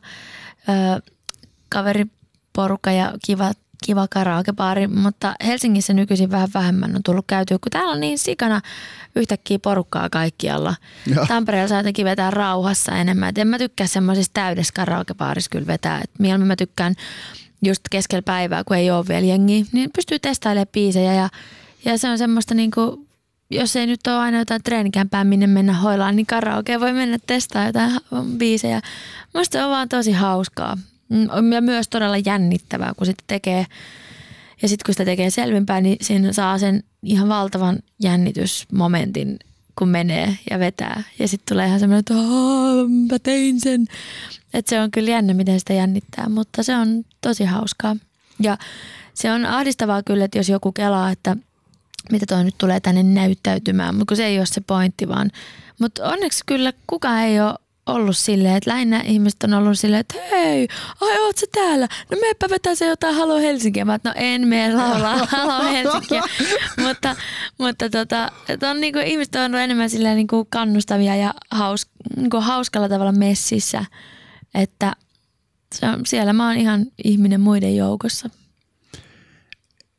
ö, 0.69 1.01
kaveriporukka 2.57 2.91
ja 2.91 3.13
kiva, 3.25 3.51
kiva 3.85 4.07
karaokebaari, 4.07 4.87
mutta 4.87 5.35
Helsingissä 5.45 5.93
nykyisin 5.93 6.31
vähän 6.31 6.49
vähemmän 6.53 6.95
on 6.95 7.03
tullut 7.03 7.25
käytyä, 7.27 7.57
kun 7.57 7.71
täällä 7.71 7.91
on 7.91 7.99
niin 7.99 8.17
sikana 8.17 8.61
yhtäkkiä 9.15 9.59
porukkaa 9.59 10.09
kaikkialla. 10.09 10.75
Ja. 11.15 11.25
Tampereella 11.25 11.67
saa 11.67 11.79
jotenkin 11.79 12.05
vetää 12.05 12.31
rauhassa 12.31 12.91
enemmän. 12.91 13.29
Et 13.29 13.37
en 13.37 13.47
mä 13.47 13.57
tykkää 13.57 13.87
semmoisessa 13.87 14.31
täydessä 14.33 14.73
karaokebaarissa 14.73 15.49
kyllä 15.49 15.67
vetää. 15.67 16.01
Et 16.03 16.11
mieluummin 16.19 16.47
mä 16.47 16.55
tykkään 16.55 16.93
just 17.65 17.81
keskellä 17.91 18.21
päivää, 18.21 18.63
kun 18.63 18.77
ei 18.77 18.91
ole 18.91 19.07
vielä 19.07 19.25
jengiä, 19.25 19.65
niin 19.71 19.89
pystyy 19.95 20.19
testailemaan 20.19 20.67
biisejä 20.73 21.13
ja, 21.13 21.29
ja 21.85 21.97
se 21.97 22.09
on 22.09 22.17
semmoista 22.17 22.53
niin 22.53 22.71
kuin, 22.71 23.07
jos 23.51 23.75
ei 23.75 23.87
nyt 23.87 24.07
ole 24.07 24.15
aina 24.15 24.39
jotain 24.39 24.63
treenikämpää, 24.63 25.23
minne 25.23 25.47
mennä 25.47 25.73
hoilaan, 25.73 26.15
niin 26.15 26.25
karaoke 26.25 26.79
voi 26.79 26.93
mennä 26.93 27.17
testaamaan 27.27 27.67
jotain 27.67 28.37
biisejä. 28.37 28.81
Musta 29.33 29.57
se 29.57 29.63
on 29.63 29.71
vaan 29.71 29.89
tosi 29.89 30.11
hauskaa 30.11 30.77
ja 31.53 31.61
myös 31.61 31.87
todella 31.87 32.17
jännittävää, 32.17 32.93
kun 32.97 33.05
sitä 33.05 33.23
tekee 33.27 33.65
ja 34.61 34.67
sitten 34.67 34.85
kun 34.85 34.93
sitä 34.93 35.05
tekee 35.05 35.29
selvinpäin, 35.29 35.83
niin 35.83 35.97
siinä 36.01 36.33
saa 36.33 36.57
sen 36.57 36.83
ihan 37.03 37.29
valtavan 37.29 37.79
jännitysmomentin, 38.03 39.39
kun 39.77 39.89
menee 39.89 40.37
ja 40.49 40.59
vetää. 40.59 41.03
Ja 41.19 41.27
sitten 41.27 41.53
tulee 41.55 41.67
ihan 41.67 41.79
semmoinen, 41.79 41.99
että 41.99 42.13
mä 43.13 43.19
tein 43.19 43.61
sen. 43.61 43.85
Että 44.53 44.69
se 44.69 44.81
on 44.81 44.91
kyllä 44.91 45.11
jännä, 45.11 45.33
miten 45.33 45.59
sitä 45.59 45.73
jännittää, 45.73 46.29
mutta 46.29 46.63
se 46.63 46.75
on 46.75 47.05
tosi 47.21 47.45
hauskaa. 47.45 47.95
Ja 48.39 48.57
se 49.13 49.31
on 49.31 49.45
ahdistavaa 49.45 50.03
kyllä, 50.03 50.25
että 50.25 50.37
jos 50.37 50.49
joku 50.49 50.71
kelaa, 50.71 51.11
että 51.11 51.37
mitä 52.11 52.25
toi 52.25 52.43
nyt 52.43 52.55
tulee 52.57 52.79
tänne 52.79 53.03
näyttäytymään, 53.03 53.95
mutta 53.95 54.09
kun 54.11 54.17
se 54.17 54.25
ei 54.25 54.37
ole 54.37 54.45
se 54.45 54.61
pointti 54.61 55.07
vaan. 55.07 55.31
Mutta 55.79 56.09
onneksi 56.09 56.43
kyllä 56.45 56.73
kukaan 56.87 57.23
ei 57.23 57.39
ole 57.41 57.55
ollut 57.87 58.17
silleen, 58.17 58.55
että 58.55 58.69
lähinnä 58.69 59.01
ihmiset 59.01 59.43
on 59.43 59.53
ollut 59.53 59.79
silleen, 59.79 59.99
että 59.99 60.15
hei, 60.31 60.67
ai 61.01 61.19
oot 61.19 61.37
sä 61.37 61.45
täällä? 61.51 61.87
No 62.11 62.17
meepä 62.21 62.49
vetää 62.49 62.75
se 62.75 62.85
jotain 62.85 63.15
Halo 63.15 63.37
Helsinkiä. 63.37 63.85
Mä 63.85 63.99
no 64.03 64.13
en 64.15 64.47
mene 64.47 64.73
laulaa 64.75 65.17
Halo 65.31 65.63
Helsinkiä. 65.63 66.21
mutta 66.83 67.15
mutta 67.57 67.89
tota, 67.89 68.31
on 68.69 68.81
niinku, 68.81 68.99
ihmiset 69.05 69.35
on 69.35 69.45
ollut 69.45 69.59
enemmän 69.59 69.89
silleen 69.89 70.15
niinku 70.15 70.47
kannustavia 70.49 71.15
ja 71.15 71.33
haus, 71.51 71.87
niinku 72.15 72.41
hauskalla 72.41 72.89
tavalla 72.89 73.11
messissä. 73.11 73.85
Että 74.55 74.95
se 75.75 75.85
on, 75.85 76.05
siellä 76.05 76.33
mä 76.33 76.47
oon 76.47 76.57
ihan 76.57 76.85
ihminen 77.03 77.41
muiden 77.41 77.75
joukossa. 77.75 78.29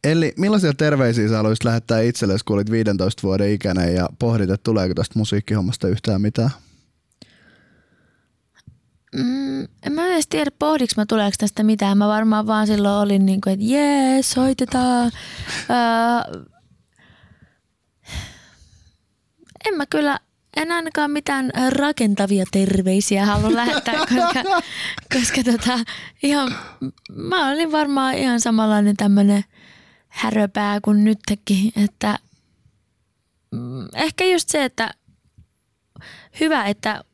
Eli 0.04 0.32
millaisia 0.36 0.72
terveisiä 0.74 1.28
sä 1.28 1.36
haluaisit 1.36 1.64
lähettää 1.64 2.00
itsellesi, 2.00 2.44
kun 2.44 2.54
olit 2.54 2.70
15 2.70 3.22
vuoden 3.22 3.50
ikäinen 3.52 3.94
ja 3.94 4.08
pohdit, 4.18 4.50
että 4.50 4.64
tuleeko 4.64 4.94
tästä 4.94 5.18
musiikkihommasta 5.18 5.88
yhtään 5.88 6.20
mitään? 6.20 6.50
Mm, 9.14 9.62
en 9.62 9.92
mä 9.92 10.06
edes 10.06 10.26
tiedä, 10.26 10.50
pohdiks 10.58 10.96
mä 10.96 11.06
tuleeko 11.06 11.34
tästä 11.38 11.62
mitään. 11.62 11.98
Mä 11.98 12.08
varmaan 12.08 12.46
vaan 12.46 12.66
silloin 12.66 13.02
olin 13.02 13.26
niin 13.26 13.40
kuin, 13.40 13.52
että 13.52 13.64
jee, 13.64 14.22
soitetaan. 14.22 15.10
Öö, 15.70 16.42
en 19.68 19.74
mä 19.74 19.86
kyllä, 19.86 20.18
en 20.56 20.72
ainakaan 20.72 21.10
mitään 21.10 21.50
rakentavia 21.68 22.44
terveisiä 22.52 23.26
halua 23.26 23.54
lähettää, 23.54 23.94
koska, 24.14 24.62
koska 25.14 25.42
tota, 25.44 25.78
ihan, 26.22 26.54
mä 27.12 27.48
olin 27.48 27.72
varmaan 27.72 28.14
ihan 28.14 28.40
samanlainen 28.40 28.96
tämmönen 28.96 29.44
häröpää 30.08 30.80
kuin 30.80 31.04
nytkin, 31.04 31.72
että 31.76 32.18
mm, 33.50 33.88
ehkä 33.94 34.24
just 34.24 34.48
se, 34.48 34.64
että 34.64 34.90
hyvä, 36.40 36.64
että 36.64 37.04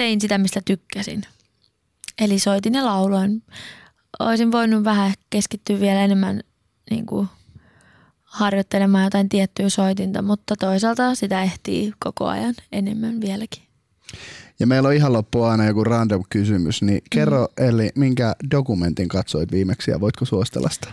tein 0.00 0.20
sitä, 0.20 0.38
mistä 0.38 0.60
tykkäsin. 0.64 1.22
Eli 2.20 2.38
soitin 2.38 2.74
ja 2.74 2.84
lauloin. 2.84 3.42
Olisin 4.18 4.52
voinut 4.52 4.84
vähän 4.84 5.12
keskittyä 5.30 5.80
vielä 5.80 6.04
enemmän 6.04 6.40
niin 6.90 7.06
kuin, 7.06 7.28
harjoittelemaan 8.22 9.04
jotain 9.04 9.28
tiettyä 9.28 9.68
soitinta, 9.68 10.22
mutta 10.22 10.54
toisaalta 10.56 11.14
sitä 11.14 11.42
ehtii 11.42 11.92
koko 11.98 12.26
ajan 12.26 12.54
enemmän 12.72 13.20
vieläkin. 13.20 13.62
Ja 14.60 14.66
meillä 14.66 14.88
on 14.88 14.94
ihan 14.94 15.12
loppu 15.12 15.42
aina 15.42 15.66
joku 15.66 15.84
random 15.84 16.22
kysymys, 16.30 16.82
niin 16.82 17.02
kerro 17.10 17.48
mm. 17.60 17.68
eli 17.68 17.90
minkä 17.94 18.34
dokumentin 18.50 19.08
katsoit 19.08 19.52
viimeksi 19.52 19.90
ja 19.90 20.00
voitko 20.00 20.24
suostella 20.24 20.68
sitä? 20.68 20.88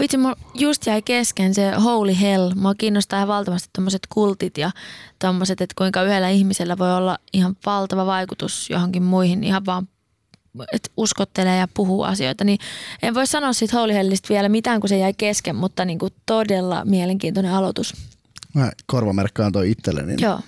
Vitsi, 0.00 0.16
mulla 0.16 0.36
just 0.54 0.86
jäi 0.86 1.02
kesken 1.02 1.54
se 1.54 1.70
Holy 1.70 2.20
Hell. 2.20 2.52
Mua 2.54 2.74
kiinnostaa 2.74 3.18
ihan 3.18 3.28
valtavasti 3.28 3.68
tommoset 3.72 4.06
kultit 4.08 4.58
ja 4.58 4.70
tommoset, 5.18 5.60
että 5.60 5.74
kuinka 5.78 6.02
yhdellä 6.02 6.28
ihmisellä 6.28 6.78
voi 6.78 6.94
olla 6.94 7.18
ihan 7.32 7.56
valtava 7.66 8.06
vaikutus 8.06 8.70
johonkin 8.70 9.02
muihin 9.02 9.44
ihan 9.44 9.66
vaan 9.66 9.88
että 10.72 10.90
uskottelee 10.96 11.58
ja 11.58 11.68
puhuu 11.74 12.02
asioita, 12.02 12.44
niin 12.44 12.58
en 13.02 13.14
voi 13.14 13.26
sanoa 13.26 13.52
siitä 13.52 13.76
Holy 13.76 13.92
Hellistä 13.92 14.28
vielä 14.28 14.48
mitään, 14.48 14.80
kun 14.80 14.88
se 14.88 14.98
jäi 14.98 15.14
kesken, 15.14 15.56
mutta 15.56 15.84
niin 15.84 15.98
kuin 15.98 16.12
todella 16.26 16.84
mielenkiintoinen 16.84 17.52
aloitus. 17.52 17.94
Mä 18.54 18.72
korvamerkkaan 18.86 19.52
toi 19.52 19.70
itselleni. 19.70 20.14
Joo. 20.18 20.40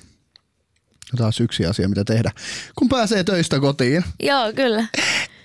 Taas 1.16 1.40
yksi 1.40 1.66
asia, 1.66 1.88
mitä 1.88 2.04
tehdä, 2.04 2.30
kun 2.78 2.88
pääsee 2.88 3.24
töistä 3.24 3.60
kotiin. 3.60 4.04
Joo, 4.22 4.52
kyllä. 4.56 4.86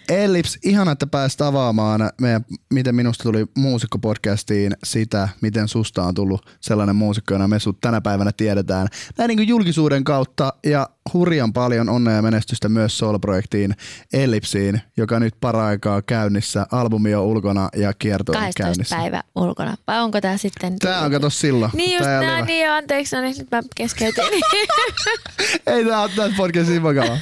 Ellips, 0.10 0.58
ihana, 0.64 0.92
että 0.92 1.08
pääsit 1.08 1.42
avaamaan 1.42 2.12
meidän, 2.22 2.46
miten 2.74 2.96
minusta 2.96 3.24
tuli 3.24 3.46
muusikkopodcastiin 3.58 4.74
sitä, 4.84 5.30
miten 5.42 5.68
susta 5.68 6.04
on 6.04 6.14
tullut 6.14 6.58
sellainen 6.60 6.96
muusikko, 6.96 7.34
jona 7.34 7.48
me 7.48 7.60
sut 7.60 7.82
tänä 7.82 8.02
päivänä 8.02 8.32
tiedetään. 8.32 8.88
Näin 9.18 9.28
niin 9.28 9.48
julkisuuden 9.48 10.04
kautta 10.04 10.54
ja 10.66 10.90
hurjan 11.14 11.54
paljon 11.54 11.90
onnea 11.90 12.16
ja 12.16 12.22
menestystä 12.22 12.70
myös 12.70 12.98
Soul-projektiin 12.98 13.76
Ellipsiin, 14.14 14.82
joka 14.98 15.20
nyt 15.20 15.34
paraikaa 15.42 16.02
käynnissä. 16.02 16.66
Albumi 16.72 17.16
on 17.16 17.24
ulkona 17.24 17.70
ja 17.76 17.94
kierto 17.94 18.32
on 18.32 18.38
käynnissä. 18.58 18.96
päivä 18.96 19.24
ulkona. 19.36 19.78
Vai 19.88 20.00
onko 20.02 20.22
tämä 20.22 20.38
sitten? 20.38 20.80
Tää 20.80 21.00
on 21.02 21.12
kato 21.12 21.30
silloin. 21.30 21.72
Niin 21.76 21.92
just 21.92 22.04
Tää 22.04 22.20
oli- 22.38 22.42
niin 22.46 22.66
jo, 22.66 22.74
anteeksi, 22.74 23.16
no 23.16 23.22
niin, 23.22 23.36
nyt 23.38 23.52
mä 23.52 23.62
keskeytin. 23.76 24.24
Ei 25.68 25.86
tää 25.86 26.02
ole 26.02 26.12
tässä 26.16 26.34
podcastissa 26.38 26.84
vakava. 26.84 27.18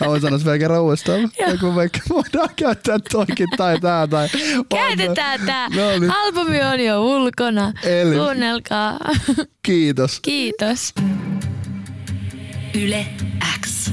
Mä 0.00 0.06
voin 0.06 0.20
sanoa 0.20 0.40
vielä 0.44 0.58
kerran 0.58 0.82
uudestaan. 0.82 1.20
Ja 1.20 1.58
kun 1.60 1.74
me 1.74 1.90
voidaan 2.10 2.48
käyttää 2.56 2.98
toikin 3.12 3.48
tai 3.56 3.80
tää 3.80 4.06
tai... 4.06 4.28
Käytetään 4.74 5.40
tää. 5.46 5.68
No 5.68 5.90
niin. 6.00 6.10
Albumi 6.16 6.62
on 6.62 6.80
jo 6.80 7.02
ulkona. 7.04 7.72
Eli- 7.82 8.14
Kuunnelkaa. 8.16 8.98
Kiitos. 9.66 10.20
Kiitos. 10.20 10.94
Yle 12.74 13.06
X. 13.60 13.88